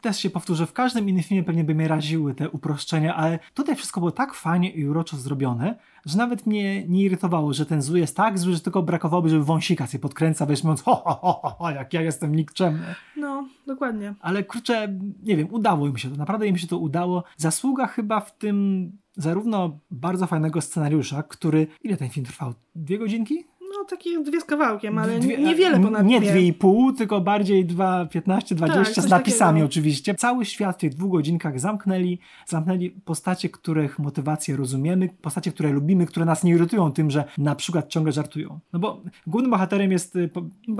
też 0.00 0.18
się 0.18 0.30
powtórzę, 0.30 0.66
w 0.66 0.72
każdym 0.72 1.08
innym 1.08 1.22
filmie 1.22 1.42
pewnie 1.42 1.64
by 1.64 1.74
mnie 1.74 1.88
raziły 1.88 2.34
te 2.34 2.50
uproszczenia, 2.50 3.14
ale 3.14 3.38
tutaj 3.54 3.76
wszystko 3.76 4.00
było 4.00 4.10
tak 4.10 4.34
fajnie 4.34 4.70
i 4.70 4.88
uroczo 4.88 5.16
zrobione, 5.16 5.78
że 6.04 6.18
nawet 6.18 6.46
mnie 6.46 6.88
nie 6.88 7.02
irytowało, 7.02 7.52
że 7.52 7.66
ten 7.66 7.82
zły 7.82 7.98
jest 7.98 8.16
tak 8.16 8.38
zły, 8.38 8.52
że 8.52 8.60
tylko 8.60 8.82
brakowałoby, 8.82 9.28
żeby 9.28 9.44
wąsika 9.44 9.86
sobie 9.86 10.02
podkręca, 10.02 10.46
wiesz, 10.46 10.64
mówiąc, 10.64 10.82
ho, 10.82 10.96
ho, 10.96 11.14
ho, 11.42 11.50
ho, 11.58 11.70
jak 11.70 11.92
ja 11.92 12.02
jestem 12.02 12.36
nikczemny. 12.36 12.94
No, 13.16 13.48
dokładnie. 13.66 14.14
Ale 14.20 14.44
kurczę, 14.44 14.98
nie 15.22 15.36
wiem, 15.36 15.48
udało 15.50 15.86
im 15.86 15.96
się 15.96 16.10
to, 16.10 16.16
naprawdę 16.16 16.46
im 16.46 16.58
się 16.58 16.66
to 16.66 16.78
udało. 16.78 17.24
Zasługa 17.36 17.86
chyba 17.86 18.20
w 18.20 18.38
tym 18.38 18.92
zarówno 19.16 19.78
bardzo 19.90 20.26
fajnego 20.26 20.60
scenariusza, 20.60 21.22
który, 21.22 21.66
ile 21.82 21.96
ten 21.96 22.08
film 22.08 22.26
trwał? 22.26 22.54
Dwie 22.74 22.98
godzinki? 22.98 23.44
No, 23.90 23.96
takie 23.96 24.22
dwie 24.22 24.40
z 24.40 24.44
kawałkiem, 24.44 24.98
ale 24.98 25.18
Dwie- 25.20 25.38
niewiele 25.38 25.80
ponad 25.80 26.06
Nie 26.06 26.20
dwie. 26.20 26.42
i 26.42 26.52
pół, 26.52 26.92
tylko 26.92 27.20
bardziej 27.20 27.64
dwa, 27.64 28.06
15, 28.06 28.54
20 28.54 28.84
Tak, 28.84 28.94
coś 28.94 29.04
z 29.04 29.08
napisami 29.08 29.50
takiego. 29.52 29.66
oczywiście. 29.66 30.14
Cały 30.14 30.44
świat 30.44 30.76
w 30.76 30.78
tych 30.80 30.94
dwóch 30.94 31.10
godzinkach 31.12 31.60
zamknęli, 31.60 32.18
zamknęli 32.46 32.90
postacie, 32.90 33.48
których 33.48 33.98
motywacje 33.98 34.56
rozumiemy, 34.56 35.08
postacie, 35.22 35.52
które 35.52 35.70
lubimy, 35.72 36.06
które 36.06 36.26
nas 36.26 36.44
nie 36.44 36.52
irytują 36.52 36.92
tym, 36.92 37.10
że 37.10 37.24
na 37.38 37.54
przykład 37.54 37.88
ciągle 37.88 38.12
żartują. 38.12 38.60
No 38.72 38.78
bo 38.78 39.02
głównym 39.26 39.50
bohaterem 39.50 39.92
jest 39.92 40.16
y, 40.16 40.30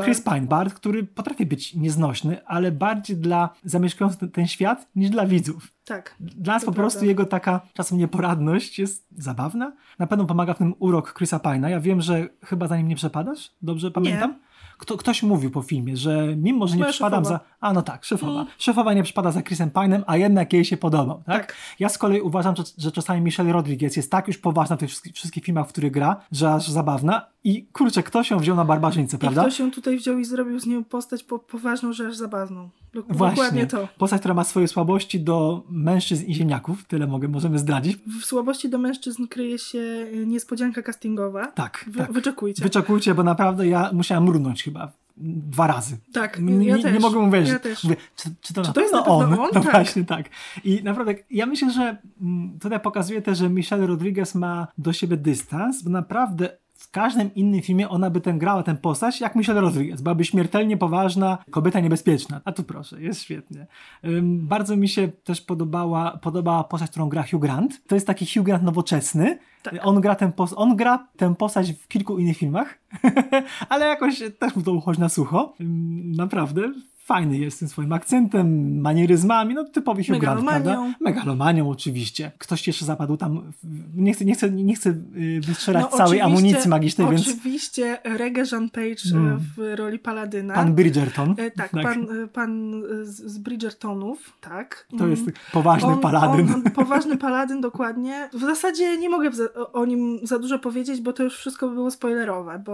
Chris 0.04 0.20
Bart. 0.20 0.36
Pine, 0.36 0.46
Bart, 0.46 0.74
który 0.74 1.04
potrafi 1.04 1.46
być 1.46 1.74
nieznośny, 1.74 2.44
ale 2.46 2.72
bardziej 2.72 3.16
dla 3.16 3.48
zamieszkujących 3.64 4.32
ten 4.32 4.46
świat 4.46 4.88
niż 4.96 5.10
dla 5.10 5.26
widzów. 5.26 5.75
Tak. 5.86 6.14
Dla 6.20 6.54
nas 6.54 6.64
po 6.64 6.72
prostu 6.72 6.98
prawda. 6.98 7.08
jego 7.08 7.26
taka 7.26 7.60
czasem 7.74 7.98
nieporadność 7.98 8.78
jest 8.78 9.06
zabawna. 9.16 9.72
Na 9.98 10.06
pewno 10.06 10.24
pomaga 10.24 10.54
w 10.54 10.58
tym 10.58 10.74
urok 10.78 11.14
Chrisa 11.14 11.38
Pine'a. 11.38 11.68
Ja 11.68 11.80
wiem, 11.80 12.00
że 12.00 12.28
chyba 12.44 12.68
za 12.68 12.76
nim 12.76 12.88
nie 12.88 12.96
przepadasz. 12.96 13.50
Dobrze 13.62 13.90
pamiętam? 13.90 14.34
Kto, 14.78 14.96
ktoś 14.96 15.22
mówił 15.22 15.50
po 15.50 15.62
filmie, 15.62 15.96
że 15.96 16.36
mimo, 16.36 16.66
że 16.66 16.76
nie 16.76 16.80
Moja 16.80 16.92
przepadam 16.92 17.24
szefowa. 17.24 17.44
za... 17.44 17.44
A 17.60 17.72
no 17.72 17.82
tak, 17.82 18.04
szefowa. 18.04 18.32
Mm. 18.40 18.46
Szefowa 18.58 18.94
nie 18.94 19.02
przepada 19.02 19.32
za 19.32 19.42
Chrisem 19.42 19.70
Pine'em, 19.70 20.02
a 20.06 20.16
jednak 20.16 20.52
jej 20.52 20.64
się 20.64 20.76
podobał. 20.76 21.22
Tak? 21.26 21.46
Tak. 21.46 21.56
Ja 21.78 21.88
z 21.88 21.98
kolei 21.98 22.20
uważam, 22.20 22.56
że, 22.56 22.62
że 22.78 22.92
czasami 22.92 23.20
Michelle 23.20 23.52
Rodriguez 23.52 23.96
jest 23.96 24.10
tak 24.10 24.28
już 24.28 24.38
poważna 24.38 24.76
w 24.76 24.78
tych 24.78 24.88
wszystkich, 24.88 25.14
wszystkich 25.14 25.44
filmach, 25.44 25.66
w 25.66 25.68
których 25.68 25.92
gra, 25.92 26.16
że 26.32 26.52
aż 26.52 26.68
zabawna. 26.68 27.26
I 27.44 27.66
kurczę, 27.66 28.02
ktoś 28.02 28.30
ją 28.30 28.38
wziął 28.38 28.56
na 28.56 28.64
barbarzyńcę, 28.64 29.16
I 29.16 29.20
prawda? 29.20 29.42
ktoś 29.42 29.58
ją 29.58 29.70
tutaj 29.70 29.96
wziął 29.96 30.18
i 30.18 30.24
zrobił 30.24 30.60
z 30.60 30.66
nią 30.66 30.84
postać 30.84 31.22
po, 31.22 31.38
poważną, 31.38 31.92
że 31.92 32.06
aż 32.06 32.16
zabawną. 32.16 32.70
Właśnie. 33.08 33.36
Dokładnie 33.36 33.66
to. 33.66 33.88
Postać, 33.98 34.20
która 34.20 34.34
ma 34.34 34.44
swoje 34.44 34.68
słabości 34.68 35.20
do 35.20 35.64
mężczyzn 35.70 36.26
i 36.26 36.34
ziemniaków. 36.34 36.84
Tyle 36.84 37.06
mogę, 37.06 37.28
możemy 37.28 37.58
zdradzić. 37.58 37.96
W 38.20 38.24
słabości 38.24 38.68
do 38.68 38.78
mężczyzn 38.78 39.26
kryje 39.26 39.58
się 39.58 39.78
y, 39.78 40.24
niespodzianka 40.26 40.82
castingowa. 40.82 41.46
Tak, 41.46 41.84
Wy, 41.88 41.98
tak. 41.98 42.12
Wyczekujcie. 42.12 42.62
Wyczekujcie, 42.62 43.14
bo 43.14 43.22
naprawdę 43.22 43.66
ja 43.66 43.90
musiałem 43.92 44.24
mrunąć 44.24 44.62
chyba 44.64 44.92
dwa 45.16 45.66
razy. 45.66 45.96
tak, 46.12 46.36
ja 46.38 46.42
nie, 46.44 46.82
też. 46.82 46.92
nie 46.92 47.00
mogę 47.00 47.18
uwierzyć. 47.18 47.52
Ja 47.52 47.58
też. 47.58 47.84
Mówię, 47.84 47.96
czy, 48.16 48.30
czy 48.40 48.54
to 48.54 48.62
Czy 48.62 48.72
to 48.72 48.80
jest 48.80 48.92
na 48.92 49.04
on? 49.04 49.20
pewno 49.28 49.42
on? 49.44 49.50
No 49.54 49.60
Tak. 49.60 49.72
właśnie, 49.72 50.04
tak. 50.04 50.26
I 50.64 50.80
naprawdę, 50.84 51.14
ja 51.30 51.46
myślę, 51.46 51.70
że 51.70 51.96
mm, 52.22 52.58
tutaj 52.58 52.80
pokazuje 52.80 53.22
też, 53.22 53.38
że 53.38 53.50
Michelle 53.50 53.86
Rodriguez 53.86 54.34
ma 54.34 54.66
do 54.78 54.92
siebie 54.92 55.16
dystans, 55.16 55.82
bo 55.82 55.90
naprawdę 55.90 56.56
w 56.76 56.90
każdym 56.90 57.34
innym 57.34 57.62
filmie 57.62 57.88
ona 57.88 58.10
by 58.10 58.20
ten 58.20 58.38
grała 58.38 58.62
tę 58.62 58.76
postać 58.76 59.20
jak 59.20 59.34
Michelle 59.36 59.60
Rodriguez. 59.60 60.02
Byłaby 60.02 60.24
śmiertelnie 60.24 60.76
poważna, 60.76 61.38
kobieta 61.50 61.80
niebezpieczna. 61.80 62.40
A 62.44 62.52
tu 62.52 62.62
proszę, 62.64 63.02
jest 63.02 63.20
świetnie. 63.22 63.66
Ym, 64.04 64.46
bardzo 64.46 64.76
mi 64.76 64.88
się 64.88 65.08
też 65.08 65.40
podobała, 65.40 66.18
podobała 66.22 66.64
postać, 66.64 66.90
którą 66.90 67.08
gra 67.08 67.24
Hugh 67.30 67.40
Grant. 67.42 67.86
To 67.86 67.94
jest 67.94 68.06
taki 68.06 68.26
Hugh 68.34 68.44
Grant 68.46 68.62
nowoczesny. 68.62 69.38
Tak. 69.62 69.74
On, 69.82 70.00
gra 70.00 70.14
ten 70.14 70.30
pos- 70.32 70.54
on 70.56 70.76
gra 70.76 71.08
tę 71.16 71.34
postać 71.34 71.72
w 71.72 71.88
kilku 71.88 72.18
innych 72.18 72.36
filmach, 72.36 72.78
ale 73.68 73.86
jakoś 73.86 74.22
też 74.38 74.56
mu 74.56 74.62
to 74.62 74.72
uchodzi 74.72 75.00
na 75.00 75.08
sucho. 75.08 75.54
Ym, 75.60 76.12
Naprawdę. 76.12 76.72
Fajny 77.06 77.38
jest 77.38 77.58
tym 77.58 77.68
swoim 77.68 77.92
akcentem, 77.92 78.78
manieryzmami, 78.80 79.54
no 79.54 79.64
typowy 79.64 80.04
Hugh 80.04 80.18
Grant, 80.18 80.40
Megalomanią. 80.42 80.64
prawda? 80.64 80.98
Megalomanią 81.00 81.70
oczywiście. 81.70 82.32
Ktoś 82.38 82.66
jeszcze 82.66 82.84
zapadł 82.84 83.16
tam, 83.16 83.52
nie 83.96 84.12
chcę, 84.12 84.24
nie 84.24 84.34
chcę, 84.34 84.50
nie 84.50 84.74
chcę 84.74 84.90
y, 84.90 85.40
wystrzelać 85.46 85.82
No, 85.82 85.88
całej 85.88 86.02
oczywiście- 86.22 86.24
amunicji 86.24 86.70
magicznej, 86.70 87.08
więc 87.10 87.28
Oczywiście 87.28 87.98
Reggae 88.04 88.42
Jean 88.52 88.70
Page 88.70 88.86
y, 89.12 89.16
Mm. 89.16 89.38
w 89.56 89.74
roli 89.78 89.98
Paladyna. 89.98 90.54
pan 90.54 90.74
Bridgerton. 90.74 91.34
E, 91.38 91.50
tak, 91.50 91.70
Pan, 91.70 92.06
e, 92.24 92.26
pan 92.28 92.74
e, 92.74 93.04
z, 93.04 93.38
Bridgertonów, 93.38 94.32
tak. 94.40 94.86
To 94.98 95.06
jest 95.06 95.22
poważny 95.52 95.88
on, 95.88 96.00
paladyn. 96.00 96.54
On, 96.54 96.62
poważny 96.62 97.16
paladyn, 97.16 97.60
dokładnie. 97.60 98.28
W 98.32 98.40
zasadzie 98.40 98.98
nie 98.98 99.08
mogę 99.10 99.30
o- 99.72 99.84
nim 99.86 100.18
za 100.22 100.38
dużo 100.38 100.58
powiedzieć, 100.58 101.00
bo 101.00 101.12
to 101.12 101.22
już 101.22 101.36
wszystko 101.36 101.68
by 101.68 101.74
było 101.74 101.90
spoilerowe, 101.90 102.62
bo 102.66 102.72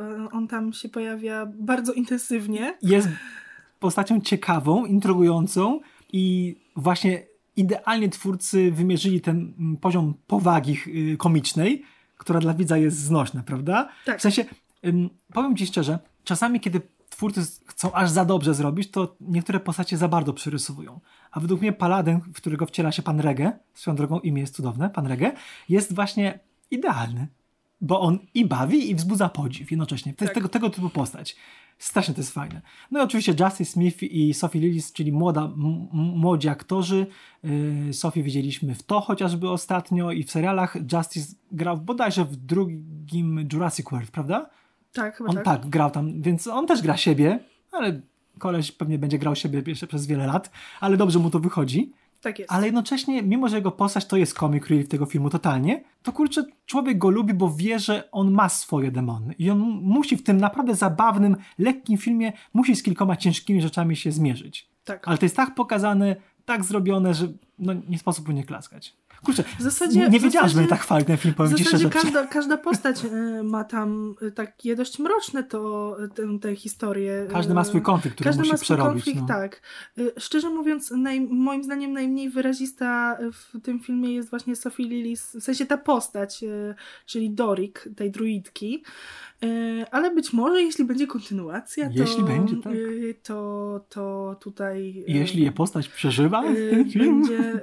e, 0.00 0.28
on 0.32 0.48
tam 0.48 0.72
się 0.72 0.88
pojawia 0.88 1.46
bardzo 1.58 1.92
intensywnie. 1.92 2.74
Jest 2.82 3.08
postacią 3.80 4.20
ciekawą, 4.20 4.86
intrygującą 4.86 5.80
i 6.12 6.56
właśnie 6.76 7.26
idealnie 7.56 8.08
twórcy 8.08 8.72
wymierzyli 8.72 9.20
ten 9.20 9.54
mm, 9.58 9.76
poziom 9.76 10.14
powagi 10.26 10.76
y, 11.12 11.16
komicznej, 11.16 11.82
która 12.16 12.40
dla 12.40 12.54
widza 12.54 12.76
jest 12.76 12.96
znośna, 12.96 13.42
prawda? 13.42 13.88
Tak. 14.04 14.18
W 14.18 14.22
sensie, 14.22 14.44
powiem 15.32 15.56
ci 15.56 15.66
szczerze, 15.66 15.98
czasami 16.24 16.60
kiedy 16.60 16.80
twórcy 17.10 17.40
chcą 17.66 17.92
aż 17.92 18.10
za 18.10 18.24
dobrze 18.24 18.54
zrobić, 18.54 18.90
to 18.90 19.16
niektóre 19.20 19.60
postacie 19.60 19.96
za 19.96 20.08
bardzo 20.08 20.32
przerysowują. 20.32 21.00
A 21.30 21.40
według 21.40 21.60
mnie 21.60 21.72
Paladyn, 21.72 22.20
w 22.20 22.36
którego 22.36 22.66
wciela 22.66 22.92
się 22.92 23.02
pan 23.02 23.20
Rege, 23.20 23.52
swoją 23.74 23.96
drogą 23.96 24.20
imię 24.20 24.40
jest 24.40 24.54
cudowne, 24.54 24.90
pan 24.90 25.06
Rege, 25.06 25.32
jest 25.68 25.94
właśnie 25.94 26.38
idealny. 26.70 27.28
Bo 27.80 28.00
on 28.00 28.18
i 28.34 28.44
bawi, 28.44 28.90
i 28.90 28.94
wzbudza 28.94 29.28
podziw 29.28 29.70
jednocześnie. 29.70 30.14
To 30.14 30.24
jest 30.24 30.34
Tak. 30.34 30.34
tego, 30.34 30.48
tego 30.48 30.70
typu 30.70 30.90
postać. 30.90 31.36
Strasznie 31.78 32.14
to 32.14 32.20
jest 32.20 32.34
fajne. 32.34 32.62
No 32.90 33.00
i 33.00 33.02
oczywiście 33.02 33.34
Justice 33.40 33.72
Smith 33.72 34.02
i 34.02 34.34
Sophie 34.34 34.60
Lillis, 34.60 34.92
czyli 34.92 35.12
młoda, 35.12 35.50
młodzi 35.92 36.48
aktorzy. 36.48 37.06
Yy, 37.42 37.92
Sophie 37.92 38.22
widzieliśmy 38.22 38.74
w 38.74 38.82
to 38.82 39.00
chociażby 39.00 39.50
ostatnio 39.50 40.12
i 40.12 40.22
w 40.22 40.30
serialach. 40.30 40.76
Justice 40.92 41.34
grał 41.52 41.76
bodajże 41.76 42.24
w 42.24 42.36
drugim 42.36 43.48
Jurassic 43.52 43.90
World, 43.90 44.10
prawda? 44.10 44.50
Tak, 44.92 45.16
chyba 45.16 45.30
On 45.30 45.36
tak. 45.36 45.44
tak. 45.44 45.66
grał 45.66 45.90
tam, 45.90 46.22
więc 46.22 46.46
on 46.46 46.66
też 46.66 46.82
gra 46.82 46.96
siebie, 46.96 47.38
ale 47.72 48.00
koleś 48.38 48.72
pewnie 48.72 48.98
będzie 48.98 49.18
grał 49.18 49.36
siebie 49.36 49.62
jeszcze 49.66 49.86
przez 49.86 50.06
wiele 50.06 50.26
lat, 50.26 50.50
ale 50.80 50.96
dobrze 50.96 51.18
mu 51.18 51.30
to 51.30 51.40
wychodzi. 51.40 51.92
Tak 52.20 52.38
jest. 52.38 52.52
Ale 52.52 52.66
jednocześnie, 52.66 53.22
mimo 53.22 53.48
że 53.48 53.56
jego 53.56 53.70
postać 53.70 54.06
to 54.06 54.16
jest 54.16 54.38
comic 54.38 54.66
relief 54.66 54.88
tego 54.88 55.06
filmu 55.06 55.30
totalnie, 55.30 55.84
to 56.02 56.12
kurczę, 56.12 56.44
człowiek 56.66 56.98
go 56.98 57.10
lubi, 57.10 57.34
bo 57.34 57.50
wie, 57.50 57.78
że 57.78 58.08
on 58.12 58.30
ma 58.30 58.48
swoje 58.48 58.90
demony. 58.90 59.34
I 59.38 59.50
on 59.50 59.58
musi 59.82 60.16
w 60.16 60.22
tym 60.22 60.36
naprawdę 60.36 60.74
zabawnym, 60.74 61.36
lekkim 61.58 61.98
filmie, 61.98 62.32
musi 62.54 62.76
z 62.76 62.82
kilkoma 62.82 63.16
ciężkimi 63.16 63.62
rzeczami 63.62 63.96
się 63.96 64.12
zmierzyć. 64.12 64.70
tak. 64.84 65.08
Ale 65.08 65.18
to 65.18 65.24
jest 65.24 65.36
tak 65.36 65.54
pokazane, 65.54 66.16
tak 66.44 66.64
zrobione, 66.64 67.14
że 67.14 67.28
no, 67.58 67.72
nie 67.88 67.98
sposób 67.98 68.28
mu 68.28 68.34
nie 68.34 68.44
klaskać. 68.44 68.96
Kurczę, 69.24 69.44
W 69.58 69.62
zasadzie- 69.62 69.98
nie 70.08 70.18
w 70.18 70.22
będę 70.54 70.68
tak 70.68 70.86
ten 71.04 71.16
film, 71.16 71.34
W 71.34 71.36
powiem 71.36 71.56
ci 71.56 71.64
zasadzie 71.64 71.88
szczerze. 71.88 72.02
każda, 72.02 72.26
każda 72.26 72.56
postać 72.56 73.04
e, 73.04 73.42
ma 73.42 73.64
tam 73.64 74.14
e, 74.22 74.30
takie 74.30 74.76
dość 74.76 74.98
mroczne 74.98 75.44
to, 75.44 75.96
e, 76.04 76.08
tę, 76.08 76.38
tę 76.40 76.56
historię. 76.56 77.26
Każdy 77.32 77.54
ma 77.54 77.64
swój 77.64 77.82
konflikt, 77.82 78.14
który 78.14 78.28
Każdy 78.28 78.40
musi 78.40 78.50
ma 78.52 78.56
swój 78.56 78.64
przerobić. 78.64 78.92
konflikt, 79.04 79.20
no. 79.20 79.26
tak. 79.26 79.62
Szczerze 80.18 80.50
mówiąc, 80.50 80.90
naj, 80.90 81.20
moim 81.20 81.64
zdaniem 81.64 81.92
najmniej 81.92 82.30
wyrazista 82.30 83.18
w 83.32 83.60
tym 83.62 83.80
filmie 83.80 84.14
jest 84.14 84.30
właśnie 84.30 84.56
Sophie 84.56 84.84
Lillis, 84.84 85.36
w 85.36 85.42
sensie 85.42 85.66
ta 85.66 85.78
postać, 85.78 86.44
czyli 87.06 87.30
Dorik, 87.30 87.88
tej 87.96 88.10
druidki. 88.10 88.84
Ale 89.90 90.14
być 90.14 90.32
może, 90.32 90.62
jeśli 90.62 90.84
będzie 90.84 91.06
kontynuacja, 91.06 91.86
to, 91.86 91.92
Jeśli 91.96 92.22
będzie, 92.24 92.56
tak. 92.56 92.72
to, 93.22 93.80
to 93.88 94.36
tutaj. 94.40 95.04
Jeśli 95.08 95.42
je 95.44 95.52
postać 95.52 95.88
przeżywa, 95.88 96.44
y, 96.50 96.70
ten 96.70 96.90
film. 96.90 97.22
będzie 97.22 97.60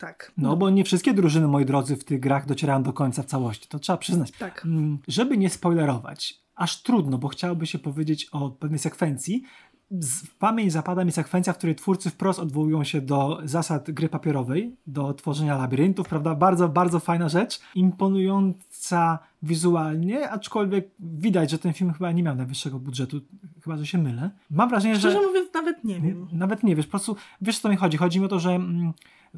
tak. 0.00 0.32
No 0.38 0.56
bo 0.56 0.70
nie 0.70 0.84
wszystkie 0.96 1.14
drużyny, 1.14 1.48
moi 1.48 1.64
drodzy, 1.64 1.96
w 1.96 2.04
tych 2.04 2.20
grach 2.20 2.46
docierają 2.46 2.82
do 2.82 2.92
końca 2.92 3.22
w 3.22 3.26
całości. 3.26 3.68
To 3.68 3.78
trzeba 3.78 3.96
przyznać. 3.96 4.32
Tak. 4.32 4.62
Mm, 4.64 4.98
Żeby 5.08 5.38
nie 5.38 5.50
spoilerować, 5.50 6.40
aż 6.54 6.82
trudno, 6.82 7.18
bo 7.18 7.28
chciałoby 7.28 7.66
się 7.66 7.78
powiedzieć 7.78 8.28
o 8.32 8.50
pewnej 8.50 8.78
sekwencji. 8.78 9.42
W 9.90 10.34
pamięć 10.34 10.72
zapada 10.72 11.04
mi 11.04 11.12
sekwencja, 11.12 11.52
w 11.52 11.58
której 11.58 11.74
twórcy 11.76 12.10
wprost 12.10 12.38
odwołują 12.38 12.84
się 12.84 13.00
do 13.00 13.40
zasad 13.44 13.90
gry 13.90 14.08
papierowej, 14.08 14.76
do 14.86 15.14
tworzenia 15.14 15.58
labiryntów, 15.58 16.08
prawda? 16.08 16.34
Bardzo, 16.34 16.68
bardzo 16.68 17.00
fajna 17.00 17.28
rzecz, 17.28 17.60
imponująca 17.74 19.18
wizualnie, 19.42 20.30
aczkolwiek 20.30 20.90
widać, 21.00 21.50
że 21.50 21.58
ten 21.58 21.72
film 21.72 21.92
chyba 21.92 22.12
nie 22.12 22.22
miał 22.22 22.36
najwyższego 22.36 22.78
budżetu, 22.78 23.20
chyba, 23.64 23.76
że 23.76 23.86
się 23.86 23.98
mylę. 23.98 24.30
Mam 24.50 24.68
wrażenie, 24.68 24.94
że... 24.94 25.00
Szczerze 25.00 25.26
mówiąc, 25.26 25.48
nawet 25.54 25.84
nie 25.84 26.00
wiem. 26.00 26.28
Nawet 26.32 26.62
nie 26.62 26.76
wiesz, 26.76 26.86
po 26.86 26.90
prostu 26.90 27.16
wiesz, 27.40 27.58
o 27.58 27.60
co 27.60 27.68
mi 27.68 27.76
chodzi. 27.76 27.96
Chodzi 27.96 28.20
mi 28.20 28.26
o 28.26 28.28
to, 28.28 28.38
że 28.38 28.50
mm, 28.50 28.92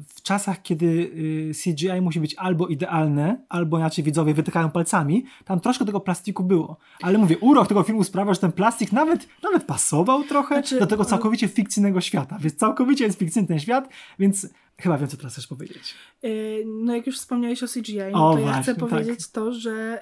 w 0.07 0.21
czasach, 0.21 0.61
kiedy 0.61 0.85
y, 0.85 1.51
CGI 1.63 2.01
musi 2.01 2.19
być 2.19 2.35
albo 2.35 2.67
idealne, 2.67 3.45
albo 3.49 3.77
inaczej 3.77 4.03
widzowie 4.03 4.33
wytykają 4.33 4.71
palcami, 4.71 5.25
tam 5.45 5.59
troszkę 5.59 5.85
tego 5.85 5.99
plastiku 5.99 6.43
było. 6.43 6.77
Ale 7.01 7.17
mówię, 7.17 7.37
urok 7.37 7.67
tego 7.67 7.83
filmu 7.83 8.03
sprawia, 8.03 8.33
że 8.33 8.39
ten 8.39 8.51
plastik 8.51 8.91
nawet, 8.91 9.27
nawet 9.43 9.63
pasował 9.63 10.23
trochę 10.23 10.55
Znaczy, 10.55 10.79
do 10.79 10.87
tego 10.87 11.05
całkowicie 11.05 11.47
fikcyjnego 11.47 12.01
świata. 12.01 12.37
Więc 12.41 12.55
całkowicie 12.55 13.05
jest 13.05 13.19
fikcyjny 13.19 13.47
ten 13.47 13.59
świat, 13.59 13.89
więc 14.19 14.47
chyba 14.81 14.97
wiem, 14.97 15.07
co 15.07 15.17
teraz 15.17 15.33
chcesz 15.33 15.47
powiedzieć. 15.47 15.95
Y, 16.23 16.63
No 16.65 16.95
jak 16.95 17.07
już 17.07 17.17
wspomniałeś 17.17 17.63
o 17.63 17.67
CGI, 17.67 17.97
no 18.11 18.29
O, 18.29 18.33
to 18.33 18.39
ja 18.39 18.45
właśnie, 18.45 18.63
chcę 18.63 18.75
tak. 18.75 18.89
powiedzieć 18.89 19.27
to, 19.31 19.53
że 19.53 20.01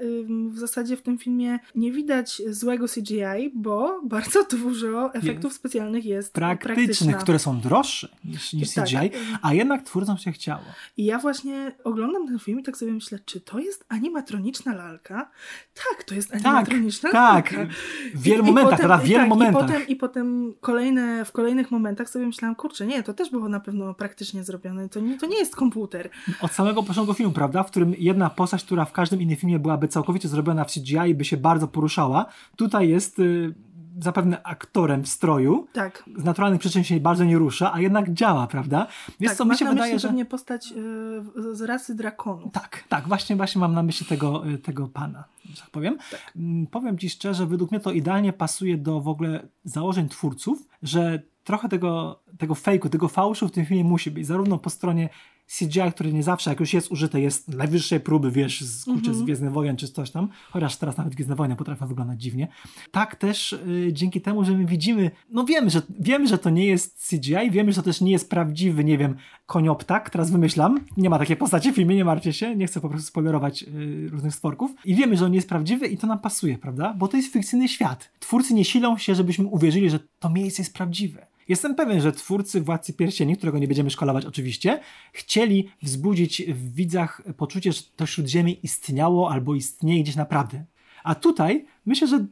w 0.54 0.58
zasadzie 0.60 0.98
w 0.98 1.02
tym 1.02 1.18
filmie 1.18 1.60
nie 1.76 1.92
widać 1.92 2.42
złego 2.50 2.88
CGI, 2.88 3.52
bo 3.56 4.02
bardzo 4.04 4.44
dużo 4.58 5.14
efektów 5.14 5.54
specjalnych 5.54 6.06
jest 6.06 6.34
Praktycznych, 6.34 6.76
praktyczna. 6.88 7.14
które 7.14 7.40
są 7.40 7.60
droższe 7.60 8.10
niż, 8.26 8.54
niż 8.54 8.74
Tak. 8.74 8.86
CGI, 8.86 8.96
a 9.42 9.54
jednak 9.54 9.84
twórcom 9.88 10.17
się 10.17 10.32
chciało. 10.32 10.62
I 10.97 11.06
ja 11.06 11.19
właśnie 11.19 11.71
oglądam 11.84 12.28
ten 12.28 12.39
film 12.39 12.60
i 12.60 12.63
tak 12.63 12.78
sobie 12.78 12.91
myślę, 12.91 13.19
czy 13.26 13.41
to 13.41 13.60
jest 13.60 13.86
animatroniczna 13.89 14.73
lalka? 14.76 15.30
Tak, 15.73 16.04
to 16.04 16.15
jest 16.15 16.30
Tak, 16.32 16.45
animatroniczna 16.45 17.12
tak. 17.12 17.52
lalka. 17.52 17.73
W 18.15 18.21
wielu 18.21 18.43
I- 18.43 18.47
i 18.47 18.50
momentach, 18.50 18.71
potem- 18.73 18.88
prawda? 18.88 19.06
W 19.06 19.08
wielu 19.08 19.19
tak, 19.21 19.30
momentach. 19.30 19.63
I 19.63 19.67
potem, 19.67 19.88
i 19.88 19.95
potem 19.95 20.54
kolejne, 20.62 21.26
w 21.26 21.32
kolejnych 21.32 21.71
momentach 21.71 22.10
sobie 22.10 22.26
myślałam, 22.26 22.56
kurczę, 22.56 22.88
nie, 22.88 23.04
to 23.04 23.13
też 23.13 23.30
było 23.30 23.50
na 23.50 23.60
pewno 23.60 23.93
praktycznie 23.93 24.43
zrobione. 24.43 24.89
To 24.89 25.00
nie, 25.00 25.17
to 25.17 25.26
nie 25.26 25.38
jest 25.39 25.56
komputer. 25.56 26.10
od 26.41 26.52
samego 26.52 26.84
początku 26.84 27.13
filmu, 27.13 27.34
prawda? 27.34 27.63
W 27.63 27.67
którym 27.71 27.93
jedna 27.97 28.30
postać, 28.30 28.63
która 28.63 28.86
w 28.86 28.91
każdym 28.91 29.21
innym 29.21 29.36
filmie 29.38 29.60
byłaby 29.60 29.88
całkowicie 29.88 30.28
zrobiona 30.28 30.65
w 30.65 30.71
CGI 30.73 31.10
i 31.10 31.15
by 31.15 31.26
się 31.26 31.38
bardzo 31.38 31.67
poruszała, 31.67 32.26
tutaj 32.56 32.89
jest 32.89 33.19
y, 33.19 33.54
zapewne 34.00 34.44
aktorem 34.44 35.04
w 35.04 35.08
stroju. 35.08 35.68
Tak. 35.74 36.04
Z 36.18 36.24
naturalnych 36.24 36.60
przyczyn 36.60 36.84
się 36.84 37.00
bardzo 37.00 37.24
nie 37.24 37.38
rusza, 37.38 37.74
a 37.74 37.80
jednak 37.80 38.14
działa, 38.14 38.48
prawda? 38.48 38.88
Wiesz 39.20 39.30
tak, 39.30 39.38
co, 39.38 39.46
mi 39.46 39.58
się 39.58 39.66
wydaje, 39.66 39.94
myśli 39.94 40.00
że... 40.00 40.08
pewnie 40.08 40.26
postać 40.26 40.72
y, 40.72 41.56
z 41.56 41.62
rasy 41.62 41.96
drakonów. 41.96 42.54
Tak, 42.54 42.84
tak, 42.90 43.08
właśnie, 43.08 43.36
właśnie 43.36 43.60
mam 43.60 43.74
na 43.74 43.84
myśli 43.84 44.06
tego, 44.06 44.48
y, 44.48 44.58
tego 44.58 44.88
pana, 44.88 45.24
że 45.54 45.62
tak 45.62 45.70
powiem. 45.70 45.98
Mm, 46.36 46.68
Powiem 46.68 46.98
ci 46.98 47.10
szczerze, 47.10 47.46
według 47.46 47.72
mnie 47.72 47.80
to 47.80 47.92
idealnie 47.92 48.34
pasuje 48.34 48.78
do 48.78 49.02
w 49.02 49.08
ogóle 49.08 49.48
założeń 49.64 50.10
twórców, 50.10 50.68
że 50.84 51.22
trochę 51.44 51.70
tego, 51.70 52.20
tego 52.38 52.56
fejku, 52.56 52.90
tego 52.90 53.08
fałszu 53.08 53.48
w 53.48 53.52
tym 53.52 53.66
filmie 53.66 53.84
musi 53.84 54.12
być, 54.12 54.28
zarówno 54.28 54.58
po 54.58 54.70
stronie 54.70 55.10
CGI, 55.48 55.92
który 55.92 56.14
nie 56.14 56.24
zawsze, 56.24 56.50
jak 56.50 56.60
już 56.60 56.74
jest 56.74 56.92
użyte, 56.92 57.22
jest 57.22 57.48
najwyższej 57.48 58.00
próby, 58.00 58.32
wiesz, 58.32 58.62
z, 58.62 58.86
kurczę, 58.86 59.14
z 59.14 59.22
Gwiezdnych 59.22 59.52
Wojen 59.52 59.76
czy 59.78 59.88
coś 59.88 60.12
tam, 60.12 60.30
chociaż 60.52 60.78
teraz 60.78 60.98
nawet 60.98 61.16
Gwiezdne 61.16 61.36
Wojny 61.36 61.56
potrafią 61.56 61.88
wyglądać 61.88 62.22
dziwnie. 62.22 62.48
Tak 62.92 63.16
też 63.16 63.54
y, 63.54 63.90
dzięki 63.94 64.22
temu, 64.22 64.46
że 64.46 64.58
my 64.58 64.66
widzimy, 64.66 65.12
no 65.30 65.44
wiemy, 65.44 65.70
że, 65.70 65.82
wiemy, 66.00 66.28
że 66.28 66.38
to 66.38 66.50
nie 66.50 66.66
jest 66.66 67.10
CGI, 67.10 67.52
wiemy, 67.52 67.72
że 67.72 67.76
to 67.76 67.84
też 67.84 68.02
nie 68.02 68.12
jest 68.12 68.30
prawdziwy, 68.30 68.84
nie 68.84 68.98
wiem, 68.98 69.16
konioptak, 69.46 70.10
teraz 70.10 70.32
wymyślam, 70.32 70.80
nie 70.98 71.10
ma 71.10 71.20
takiej 71.20 71.38
postaci 71.38 71.72
w 71.72 71.76
filmie, 71.76 71.96
nie 71.96 72.06
martwcie 72.06 72.34
się, 72.34 72.56
nie 72.56 72.68
chcę 72.68 72.82
po 72.82 72.90
prostu 72.90 73.08
spoilerować 73.08 73.64
y, 73.64 74.10
różnych 74.12 74.36
stworków 74.36 74.72
i 74.86 74.96
wiemy, 74.96 75.18
że 75.18 75.26
on 75.26 75.32
nie 75.32 75.38
jest 75.38 75.50
prawdziwy 75.50 75.88
i 75.88 75.98
to 75.98 76.08
nam 76.08 76.20
pasuje, 76.20 76.58
prawda? 76.58 76.94
Bo 76.98 77.08
to 77.08 77.18
jest 77.18 77.34
fikcyjny 77.34 77.68
świat. 77.68 78.10
Twórcy 78.20 78.54
nie 78.54 78.66
silą 78.66 78.98
się, 78.98 79.16
żebyśmy 79.16 79.46
uwierzyli, 79.46 79.90
że 79.90 80.00
to 80.20 80.30
miejsce 80.30 80.62
jest 80.62 80.74
prawdziwe. 80.74 81.28
Jestem 81.48 81.76
pewien, 81.76 82.02
że 82.02 82.12
twórcy 82.12 82.62
Władcy 82.62 82.94
Pierścieni, 82.94 83.38
którego 83.38 83.60
nie 83.60 83.68
będziemy 83.68 83.90
szkalować 83.90 84.26
oczywiście, 84.26 84.80
chcieli 85.14 85.70
wzbudzić 85.82 86.44
w 86.44 86.74
widzach 86.74 87.22
poczucie, 87.38 87.72
że 87.72 87.82
to 87.96 88.06
Śródziemie 88.06 88.54
istniało 88.54 89.32
albo 89.32 89.56
istnieje 89.56 90.04
gdzieś 90.04 90.16
naprawdę. 90.16 90.66
A 91.04 91.16
tutaj 91.16 91.66
myślę, 91.86 92.08
że 92.08 92.26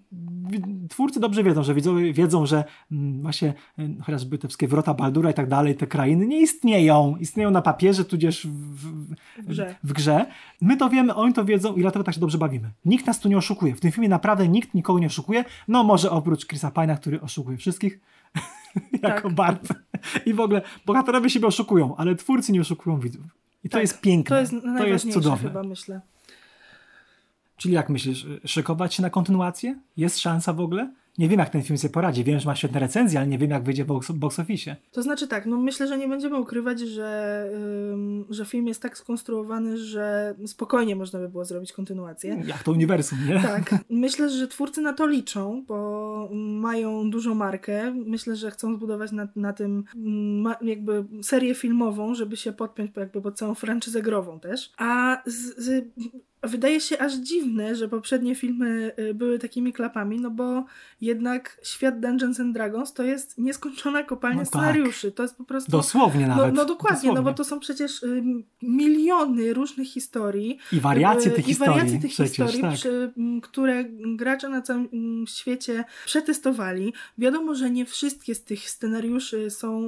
twórcy 0.90 1.20
dobrze 1.20 1.44
wiedzą, 1.44 1.64
że 1.64 1.74
widzowie 1.74 2.14
wiedzą, 2.14 2.46
że 2.46 2.64
mm, 2.92 3.22
właśnie 3.22 3.54
y, 3.80 3.96
chociażby 4.02 4.38
te 4.38 4.48
wszystkie 4.48 4.68
wrota 4.68 4.94
Baldura 4.94 5.32
i 5.32 5.34
tak 5.34 5.50
dalej, 5.50 5.76
te 5.76 5.88
krainy 5.88 6.28
nie 6.28 6.42
istnieją. 6.42 7.16
Istnieją 7.20 7.52
na 7.52 7.62
papierze, 7.62 8.06
tudzież 8.06 8.48
w, 8.48 9.10
w, 9.42 9.46
grze. 9.48 9.76
w 9.84 9.94
grze. 9.94 10.26
My 10.62 10.78
to 10.78 10.90
wiemy, 10.90 11.16
oni 11.16 11.34
to 11.34 11.46
wiedzą 11.46 11.76
i 11.76 11.82
dlatego 11.82 12.04
tak 12.04 12.16
się 12.16 12.22
dobrze 12.22 12.38
bawimy. 12.38 12.72
Nikt 12.86 13.08
nas 13.08 13.20
tu 13.20 13.30
nie 13.30 13.38
oszukuje. 13.38 13.76
W 13.76 13.80
tym 13.80 13.92
filmie 13.92 14.10
naprawdę 14.10 14.48
nikt 14.48 14.74
nikogo 14.74 15.00
nie 15.00 15.08
oszukuje. 15.08 15.46
No 15.68 15.84
może 15.84 16.12
oprócz 16.12 16.48
Chrisa 16.48 16.70
Pine'a, 16.70 16.98
który 16.98 17.22
oszukuje 17.22 17.58
wszystkich. 17.58 18.00
jako 19.04 19.22
Tak. 19.22 19.34
Barb. 19.34 19.68
I 20.26 20.34
w 20.34 20.40
ogóle 20.40 20.62
bohaterowie 20.86 21.30
siebie 21.30 21.48
oszukują, 21.48 21.96
ale 21.98 22.16
twórcy 22.16 22.52
nie 22.52 22.62
oszukują 22.62 23.00
widzów. 23.00 23.24
I 23.64 23.70
to 23.70 23.74
Tak, 23.74 23.82
jest 23.82 24.02
piękne. 24.02 24.36
To 24.36 24.40
jest 24.42 24.54
to 24.78 24.86
jest 24.86 25.14
cudowne. 25.14 25.48
chyba, 25.50 25.64
myślę. 25.64 26.02
Czyli 27.58 27.74
jak 27.74 27.90
myślisz, 27.90 28.28
szykować 28.46 28.94
się 28.94 29.02
na 29.02 29.10
kontynuację? 29.10 29.80
Jest 29.98 30.20
szansa 30.20 30.54
w 30.54 30.60
ogóle? 30.60 30.94
Nie 31.18 31.30
wiem, 31.30 31.40
jak 31.40 31.50
ten 31.50 31.64
film 31.64 31.78
sobie 31.78 31.94
poradzi. 31.94 32.24
Wiem, 32.24 32.40
że 32.40 32.46
ma 32.46 32.56
świetne 32.56 32.80
recenzje, 32.80 33.20
ale 33.20 33.28
nie 33.28 33.38
wiem, 33.38 33.52
jak 33.52 33.64
wyjdzie 33.64 33.84
w 33.84 33.88
box, 33.88 34.12
box 34.12 34.40
office. 34.40 34.76
To 34.92 35.02
znaczy 35.02 35.28
tak, 35.28 35.46
no 35.46 35.58
myślę, 35.58 35.88
że 35.88 35.98
nie 35.98 36.08
będziemy 36.08 36.40
ukrywać, 36.40 36.80
że, 36.80 37.50
ym, 37.94 38.26
że 38.30 38.46
film 38.46 38.68
jest 38.68 38.82
tak 38.82 38.98
skonstruowany, 38.98 39.78
że 39.78 40.36
spokojnie 40.46 40.96
można 40.96 41.20
by 41.20 41.30
było 41.30 41.46
zrobić 41.46 41.74
kontynuację. 41.74 42.44
Jak 42.46 42.64
to 42.64 42.72
uniwersum, 42.72 43.18
nie? 43.28 43.42
Tak, 43.42 43.76
myślę, 43.90 44.30
że 44.30 44.48
twórcy 44.48 44.82
na 44.82 44.94
to 44.94 45.08
liczą, 45.08 45.64
bo 45.68 46.30
mają 46.34 47.10
dużą 47.10 47.36
markę. 47.36 47.94
Myślę, 48.06 48.36
że 48.36 48.52
chcą 48.52 48.76
zbudować 48.76 49.12
na, 49.12 49.28
na 49.36 49.54
tym 49.54 49.84
mm, 49.96 50.42
ma, 50.42 50.56
jakby 50.62 51.06
serię 51.22 51.56
filmową, 51.56 52.16
żeby 52.16 52.38
się 52.38 52.54
podpiąć 52.54 52.92
jakby 52.98 53.22
pod 53.22 53.38
całą 53.38 53.56
franczyzę 53.56 54.02
grową 54.02 54.40
też. 54.40 54.72
A 54.78 55.22
z, 55.26 55.58
z, 55.58 55.86
wydaje 56.48 56.82
się 56.82 57.00
aż 57.00 57.14
dziwne, 57.14 57.76
że 57.76 57.88
poprzednie 57.88 58.36
filmy 58.36 58.92
y, 59.00 59.14
były 59.14 59.40
takimi 59.40 59.74
klapami, 59.74 60.20
no 60.22 60.30
bo 60.30 60.66
jednak 61.02 61.58
świat 61.64 62.00
Dungeons 62.00 62.40
and 62.40 62.54
Dragons 62.54 62.94
to 62.94 63.04
jest 63.04 63.38
nieskończona 63.38 64.04
kopalnia 64.04 64.38
No 64.38 64.42
tak. 64.44 64.48
scenariuszy. 64.48 65.12
To 65.12 65.24
jest 65.24 65.36
po 65.38 65.44
prostu... 65.44 65.72
Dosłownie 65.72 66.28
No, 66.28 66.36
nawet. 66.36 66.56
no 66.56 66.66
dokładnie, 66.66 66.96
Dosłownie. 66.98 67.22
no 67.22 67.24
bo 67.24 67.34
to 67.34 67.44
są 67.44 67.60
przecież 67.60 68.04
y, 68.04 68.24
miliony 68.62 69.54
różnych 69.54 69.88
historii. 69.88 70.58
I 70.72 70.80
wariacje 70.80 71.32
y, 71.32 71.36
tych 71.36 71.46
I 71.46 71.48
historii. 71.48 71.74
wariacje 71.74 72.00
tych 72.00 72.12
przecież, 72.12 72.30
historii, 72.38 72.62
tak. 72.62 72.74
przy, 72.74 73.14
które 73.42 73.84
gracze 74.16 74.50
na 74.50 74.62
całym 74.62 75.26
świecie 75.28 75.84
przetestowali. 76.06 76.94
Wiadomo, 77.18 77.56
że 77.56 77.70
nie 77.70 77.86
wszystkie 77.86 78.36
z 78.36 78.44
tych 78.44 78.70
scenariuszy 78.70 79.50
są 79.50 79.86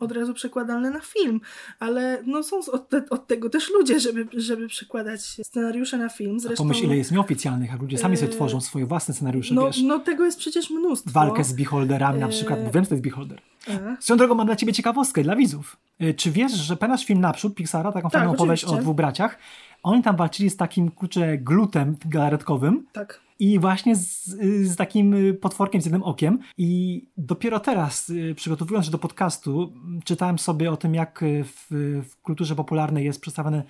od 0.00 0.12
razu 0.12 0.34
przekładalne 0.34 0.90
na 0.90 1.00
film, 1.00 1.40
ale 1.78 2.22
no 2.26 2.42
są 2.42 2.58
od, 2.72 2.88
te, 2.88 3.02
od 3.10 3.26
tego 3.26 3.50
też 3.50 3.70
ludzie, 3.70 4.00
żeby, 4.00 4.26
żeby 4.32 4.68
przekładać 4.68 5.20
scenariusze 5.20 5.93
na 5.96 6.08
film. 6.08 6.36
A 6.36 6.40
Zresztą, 6.40 6.64
pomyśl, 6.64 6.84
ile 6.84 6.96
jest 6.96 7.12
nieoficjalnych, 7.12 7.70
jak 7.70 7.80
ludzie 7.82 7.98
sami 7.98 8.16
sobie 8.16 8.28
Yy, 8.28 8.34
tworzą 8.36 8.60
swoje 8.60 8.86
własne 8.86 9.14
scenariusze, 9.14 9.54
no, 9.54 9.66
wiesz. 9.66 9.82
no 9.82 9.98
tego 9.98 10.24
jest 10.24 10.38
przecież 10.38 10.70
mnóstwo. 10.70 11.10
Walkę 11.10 11.44
z 11.44 11.52
beholderami 11.52 12.20
na 12.20 12.26
Yy, 12.26 12.32
przykład, 12.32 12.64
bo 12.64 12.70
wiem, 12.70 12.84
że 12.84 12.88
to 12.88 12.94
jest 12.94 13.04
beholder. 13.04 13.40
A, 13.68 14.02
Swoją 14.02 14.18
drogą 14.18 14.34
mam 14.34 14.46
dla 14.46 14.56
ciebie 14.56 14.72
ciekawostkę, 14.72 15.22
dla 15.22 15.36
widzów. 15.36 15.76
Y, 16.02 16.14
Czy 16.14 16.30
wiesz, 16.30 16.52
że 16.52 16.76
pamiętasz 16.76 17.06
film 17.06 17.20
Naprzód 17.20 17.54
Pixara, 17.54 17.92
taką 17.92 18.10
Tak, 18.10 18.20
fajną 18.20 18.34
opowieść 18.34 18.64
o 18.64 18.76
dwóch 18.76 18.96
braciach? 18.96 19.38
Oni 19.82 20.02
tam 20.02 20.16
walczyli 20.16 20.50
z 20.50 20.56
takim, 20.56 20.90
kurczę, 20.90 21.38
glutem 21.38 21.96
galaretkowym, 22.06 22.86
tak. 22.92 23.20
I 23.38 23.58
właśnie 23.58 23.96
z, 23.96 24.24
z 24.62 24.76
takim 24.76 25.14
y, 25.14 25.34
potworkiem 25.34 25.80
z 25.80 25.84
jednym 25.84 26.02
okiem 26.02 26.38
i 26.58 27.02
dopiero 27.16 27.60
teraz 27.60 28.10
y, 28.10 28.34
przygotowując 28.36 28.86
się 28.86 28.92
do 28.92 28.98
podcastu 28.98 29.72
czytałem 30.04 30.38
sobie 30.38 30.70
o 30.70 30.76
tym 30.76 30.94
jak 30.94 31.24
w, 31.44 31.66
w 32.08 32.22
kulturze 32.22 32.54
popularnej 32.54 33.04
jest 33.04 33.20
przedstawiony 33.20 33.62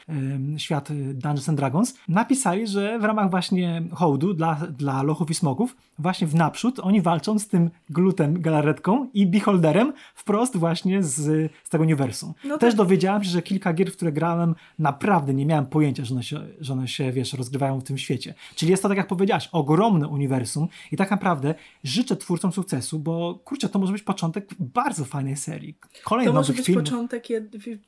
świat 0.57 0.89
Dungeons 0.93 1.49
and 1.49 1.59
Dragons. 1.59 1.95
Napisali, 2.09 2.67
że 2.67 2.99
w 2.99 3.05
ramach 3.05 3.31
właśnie 3.31 3.83
hołdu 3.93 4.35
dla, 4.35 4.55
dla 4.55 5.03
lochów 5.03 5.31
i 5.31 5.35
smoków 5.35 5.77
właśnie 5.99 6.27
w 6.27 6.35
naprzód 6.35 6.81
oni 6.81 7.03
walczą 7.03 7.39
z 7.39 7.49
tym 7.49 7.71
glutem 7.91 8.41
galaretką 8.41 9.09
i 9.15 9.27
beholderem 9.27 9.93
wprost 10.15 10.57
właśnie 10.57 11.03
z, 11.03 11.15
z 11.65 11.69
tego 11.69 11.85
uniwersum. 11.85 12.35
No 12.45 12.59
Też 12.59 12.75
tak. 12.75 12.79
dowiedziałem 12.79 13.25
się, 13.25 13.31
że 13.31 13.43
kilka 13.43 13.73
gier, 13.73 13.93
w 13.93 13.97
które 13.97 14.13
grałem 14.13 14.55
naprawdę 14.79 15.35
nie 15.35 15.47
miałem 15.47 15.67
pojęcia, 15.67 16.05
że 16.05 16.15
one 16.15 16.23
się, 16.23 16.41
że 16.61 16.73
one 16.73 16.89
się 16.89 17.13
wiesz, 17.13 17.33
rozgrywają 17.33 17.81
w 17.81 17.85
tym 17.85 17.99
świecie. 17.99 18.35
Czyli 18.55 18.71
jest 18.71 18.83
to 18.83 18.89
tak 18.89 18.99
jak 18.99 19.07
powiedziałaś, 19.07 19.49
ogromne 19.55 20.09
uniwersum 20.09 20.69
i 20.93 20.97
tak 20.97 21.11
naprawdę 21.11 21.55
życzę 21.85 22.17
twórcom 22.17 22.53
sukcesu, 22.53 22.99
bo 22.99 23.41
kurczę, 23.45 23.69
to 23.69 23.79
może 23.79 23.93
być 23.93 24.03
początek 24.03 24.49
bardzo 24.59 25.05
fajnej 25.05 25.37
serii. 25.37 25.79
Kolejny 26.05 26.33
to 26.33 26.35
może 26.35 26.53
być 26.53 26.67
filmów. 26.67 26.85
początek 26.85 27.27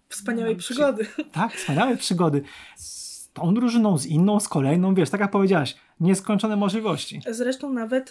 wspaniałej 0.09 0.55
no, 0.55 0.59
przygody. 0.59 1.07
Tak, 1.33 1.52
wspaniałej 1.52 1.96
przygody. 1.96 2.42
Z 2.76 3.31
tą 3.33 3.55
drużyną, 3.55 3.98
z 3.98 4.07
inną, 4.07 4.40
z 4.40 4.48
kolejną, 4.48 4.94
wiesz, 4.94 5.11
tak 5.11 5.20
jak 5.20 5.31
powiedziałaś, 5.31 5.76
nieskończone 6.00 6.56
możliwości. 6.56 7.20
Zresztą 7.30 7.72
nawet 7.72 8.11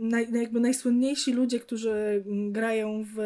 naj, 0.00 0.28
jakby 0.32 0.60
najsłynniejsi 0.60 1.32
ludzie, 1.32 1.60
którzy 1.60 2.24
grają 2.50 3.04
w 3.14 3.18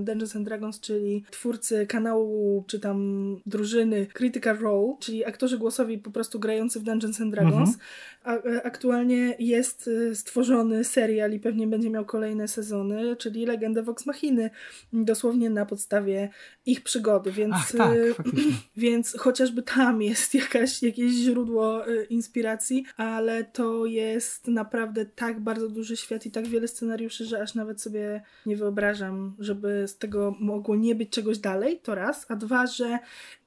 Dungeons 0.00 0.36
and 0.36 0.44
Dragons, 0.44 0.80
czyli 0.80 1.24
twórcy 1.30 1.86
kanału 1.86 2.64
czy 2.66 2.80
tam 2.80 3.36
drużyny 3.46 4.06
Critical 4.06 4.58
Role, 4.58 4.94
czyli 5.00 5.24
aktorzy 5.24 5.58
głosowi 5.58 5.98
po 5.98 6.10
prostu 6.10 6.40
grający 6.40 6.80
w 6.80 6.82
Dungeons 6.82 7.20
and 7.20 7.30
Dragons, 7.30 7.70
mhm. 7.70 7.78
a, 8.24 8.34
e, 8.34 8.66
aktualnie 8.66 9.34
jest 9.38 9.90
e, 10.10 10.14
stworzony 10.14 10.84
serial 10.84 11.32
i 11.32 11.40
pewnie 11.40 11.66
będzie 11.66 11.90
miał 11.90 12.04
kolejne 12.04 12.48
sezony, 12.48 13.16
czyli 13.16 13.46
Legenda 13.46 13.82
Vox 13.82 14.06
Machiny, 14.06 14.50
dosłownie 14.92 15.50
na 15.50 15.66
podstawie 15.66 16.30
ich 16.66 16.82
przygody, 16.82 17.32
więc, 17.32 17.54
Ach, 17.56 17.72
tak, 17.72 17.90
e, 17.90 18.14
więc 18.76 19.16
chociażby 19.18 19.62
tam 19.62 20.02
jest 20.02 20.34
jakaś, 20.34 20.82
jakieś 20.82 21.12
źródło 21.12 21.82
inspiracji 22.10 22.71
ale 22.96 23.44
to 23.44 23.86
jest 23.86 24.48
naprawdę 24.48 25.06
tak 25.06 25.40
bardzo 25.40 25.68
duży 25.68 25.96
świat 25.96 26.26
i 26.26 26.30
tak 26.30 26.46
wiele 26.46 26.68
scenariuszy, 26.68 27.24
że 27.24 27.42
aż 27.42 27.54
nawet 27.54 27.82
sobie 27.82 28.22
nie 28.46 28.56
wyobrażam, 28.56 29.34
żeby 29.38 29.84
z 29.88 29.98
tego 29.98 30.34
mogło 30.40 30.76
nie 30.76 30.94
być 30.94 31.10
czegoś 31.10 31.38
dalej, 31.38 31.80
to 31.82 31.94
raz, 31.94 32.26
a 32.28 32.36
dwa, 32.36 32.66
że 32.66 32.98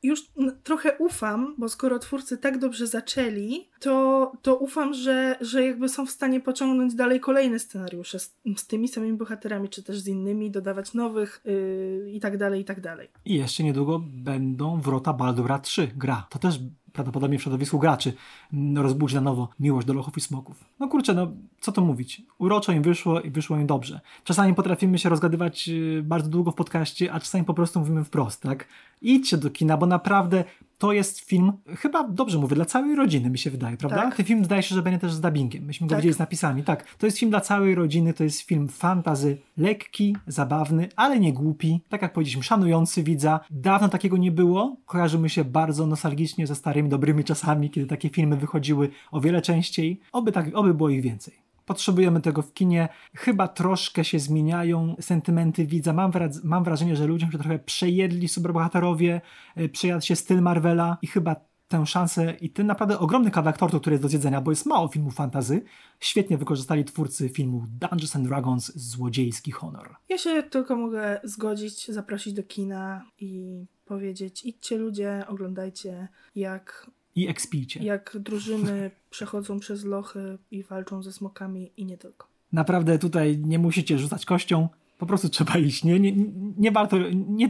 już 0.03 0.25
trochę 0.63 0.97
ufam, 0.97 1.55
bo 1.57 1.69
skoro 1.69 1.99
twórcy 1.99 2.37
tak 2.37 2.57
dobrze 2.57 2.87
zaczęli, 2.87 3.67
to, 3.79 4.31
to 4.41 4.55
ufam, 4.55 4.93
że, 4.93 5.35
że 5.41 5.65
jakby 5.65 5.89
są 5.89 6.05
w 6.05 6.11
stanie 6.11 6.39
pociągnąć 6.41 6.95
dalej 6.95 7.19
kolejne 7.19 7.59
scenariusze 7.59 8.19
z, 8.19 8.35
z 8.57 8.67
tymi 8.67 8.87
samymi 8.87 9.17
bohaterami, 9.17 9.69
czy 9.69 9.83
też 9.83 9.99
z 9.99 10.07
innymi, 10.07 10.51
dodawać 10.51 10.93
nowych 10.93 11.41
yy, 11.45 12.11
i 12.11 12.19
tak 12.19 12.37
dalej, 12.37 12.61
i 12.61 12.65
tak 12.65 12.81
dalej. 12.81 13.07
I 13.25 13.35
jeszcze 13.35 13.63
niedługo 13.63 14.01
będą 14.13 14.81
Wrota 14.81 15.13
Baldura 15.13 15.59
3 15.59 15.91
gra. 15.95 16.27
To 16.29 16.39
też 16.39 16.59
prawdopodobnie 16.95 17.39
w 17.39 17.41
środowisku 17.41 17.79
graczy 17.79 18.13
mm, 18.53 18.83
rozbudzi 18.83 19.15
na 19.15 19.21
nowo 19.21 19.49
miłość 19.59 19.87
do 19.87 19.93
lochów 19.93 20.17
i 20.17 20.21
smoków. 20.21 20.65
No 20.79 20.87
kurczę, 20.87 21.13
no 21.13 21.31
co 21.59 21.71
to 21.71 21.81
mówić? 21.81 22.21
Uroczo 22.37 22.71
im 22.71 22.83
wyszło 22.83 23.21
i 23.21 23.31
wyszło 23.31 23.57
im 23.57 23.67
dobrze. 23.67 24.01
Czasami 24.23 24.53
potrafimy 24.53 24.99
się 24.99 25.09
rozgadywać 25.09 25.69
y, 25.69 26.03
bardzo 26.03 26.29
długo 26.29 26.51
w 26.51 26.55
podcaście, 26.55 27.13
a 27.13 27.19
czasami 27.19 27.43
po 27.43 27.53
prostu 27.53 27.79
mówimy 27.79 28.03
wprost, 28.03 28.41
tak? 28.41 28.67
Idźcie 29.05 29.37
do 29.37 29.49
kina, 29.49 29.77
bo 29.77 29.85
naprawdę 29.85 30.43
to 30.77 30.93
jest 30.93 31.19
film, 31.19 31.51
chyba 31.77 32.07
dobrze 32.07 32.37
mówię, 32.37 32.55
dla 32.55 32.65
całej 32.65 32.95
rodziny 32.95 33.29
mi 33.29 33.37
się 33.37 33.51
wydaje, 33.51 33.77
prawda? 33.77 33.97
Tak. 33.97 34.15
Ten 34.15 34.25
film 34.25 34.45
zdaje 34.45 34.63
się, 34.63 34.75
że 34.75 34.81
będzie 34.81 34.99
też 34.99 35.13
z 35.13 35.21
dubbingiem. 35.21 35.65
Myśmy 35.65 35.87
go 35.87 35.89
tak. 35.89 35.99
widzieli 35.99 36.15
z 36.15 36.19
napisami. 36.19 36.63
Tak, 36.63 36.95
to 36.97 37.05
jest 37.05 37.17
film 37.17 37.29
dla 37.29 37.41
całej 37.41 37.75
rodziny, 37.75 38.13
to 38.13 38.23
jest 38.23 38.41
film 38.41 38.67
fantazy, 38.67 39.37
lekki, 39.57 40.17
zabawny, 40.27 40.89
ale 40.95 41.19
nie 41.19 41.33
głupi. 41.33 41.81
Tak 41.89 42.01
jak 42.01 42.13
powiedzieliśmy, 42.13 42.43
szanujący 42.43 43.03
widza. 43.03 43.39
Dawno 43.49 43.89
takiego 43.89 44.17
nie 44.17 44.31
było. 44.31 44.77
Kojarzymy 44.85 45.29
się 45.29 45.43
bardzo 45.43 45.87
nostalgicznie 45.87 46.47
ze 46.47 46.55
starymi, 46.55 46.89
dobrymi 46.89 47.23
czasami, 47.23 47.69
kiedy 47.69 47.87
takie 47.87 48.09
filmy 48.09 48.37
wychodziły 48.37 48.89
o 49.11 49.21
wiele 49.21 49.41
częściej. 49.41 49.99
Oby, 50.11 50.31
tak, 50.31 50.49
oby 50.53 50.73
było 50.73 50.89
ich 50.89 51.01
więcej. 51.01 51.44
Potrzebujemy 51.65 52.21
tego 52.21 52.41
w 52.41 52.53
kinie. 52.53 52.89
Chyba 53.15 53.47
troszkę 53.47 54.03
się 54.05 54.19
zmieniają 54.19 54.95
sentymenty 54.99 55.65
widza. 55.65 55.93
Mam, 55.93 56.11
wra- 56.11 56.39
mam 56.43 56.63
wrażenie, 56.63 56.95
że 56.95 57.07
ludziom 57.07 57.31
się 57.31 57.37
trochę 57.37 57.59
przejedli 57.59 58.27
superbohaterowie, 58.27 59.21
y, 59.57 59.69
przejadł 59.69 60.05
się 60.05 60.15
styl 60.15 60.41
Marvela 60.41 60.97
i 61.01 61.07
chyba 61.07 61.35
tę 61.67 61.85
szansę 61.85 62.33
i 62.41 62.49
ten 62.49 62.67
naprawdę 62.67 62.99
ogromny 62.99 63.31
kawałek 63.31 63.57
tortu, 63.57 63.79
który 63.79 63.93
jest 63.93 64.03
do 64.03 64.09
zjedzenia, 64.09 64.41
bo 64.41 64.51
jest 64.51 64.65
mało 64.65 64.87
filmów 64.87 65.15
fantazy, 65.15 65.63
świetnie 65.99 66.37
wykorzystali 66.37 66.85
twórcy 66.85 67.29
filmu 67.29 67.65
Dungeons 67.67 68.15
and 68.15 68.27
Dragons 68.27 68.75
Złodziejski 68.75 69.51
Honor. 69.51 69.95
Ja 70.09 70.17
się 70.17 70.43
tylko 70.43 70.75
mogę 70.75 71.19
zgodzić, 71.23 71.91
zaprosić 71.91 72.33
do 72.33 72.43
kina 72.43 73.05
i 73.19 73.65
powiedzieć 73.85 74.45
idźcie 74.45 74.77
ludzie, 74.77 75.23
oglądajcie 75.27 76.07
jak 76.35 76.91
i 77.15 77.27
ekspijcie. 77.27 77.83
Jak 77.83 78.17
drużyny 78.19 78.91
przechodzą 79.09 79.59
przez 79.59 79.85
lochy 79.85 80.37
i 80.51 80.63
walczą 80.63 81.03
ze 81.03 81.13
smokami 81.13 81.71
i 81.77 81.85
nie 81.85 81.97
tylko. 81.97 82.27
Naprawdę 82.53 82.99
tutaj 82.99 83.37
nie 83.37 83.59
musicie 83.59 83.99
rzucać 83.99 84.25
kością, 84.25 84.69
po 84.97 85.05
prostu 85.05 85.29
trzeba 85.29 85.57
iść. 85.57 85.83
Nie, 85.83 85.99
nie, 85.99 86.13
nie 86.57 86.71
warto, 86.71 86.97
nie, 87.11 87.49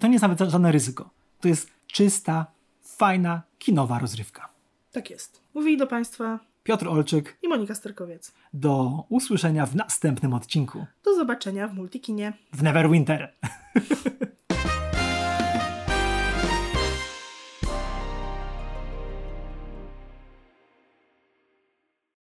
to 0.00 0.06
nie 0.06 0.12
jest 0.12 0.22
nawet 0.22 0.38
żadne 0.38 0.72
ryzyko. 0.72 1.10
To 1.40 1.48
jest 1.48 1.70
czysta, 1.86 2.46
fajna, 2.82 3.42
kinowa 3.58 3.98
rozrywka. 3.98 4.48
Tak 4.92 5.10
jest. 5.10 5.40
Mówili 5.54 5.76
do 5.76 5.86
Państwa 5.86 6.40
Piotr 6.62 6.88
Olczyk 6.88 7.38
i 7.42 7.48
Monika 7.48 7.74
Sterkowiec. 7.74 8.32
Do 8.52 9.04
usłyszenia 9.08 9.66
w 9.66 9.76
następnym 9.76 10.34
odcinku. 10.34 10.86
Do 11.04 11.14
zobaczenia 11.14 11.68
w 11.68 11.74
Multikinie. 11.74 12.32
W 12.52 12.62
Neverwinter. 12.62 13.32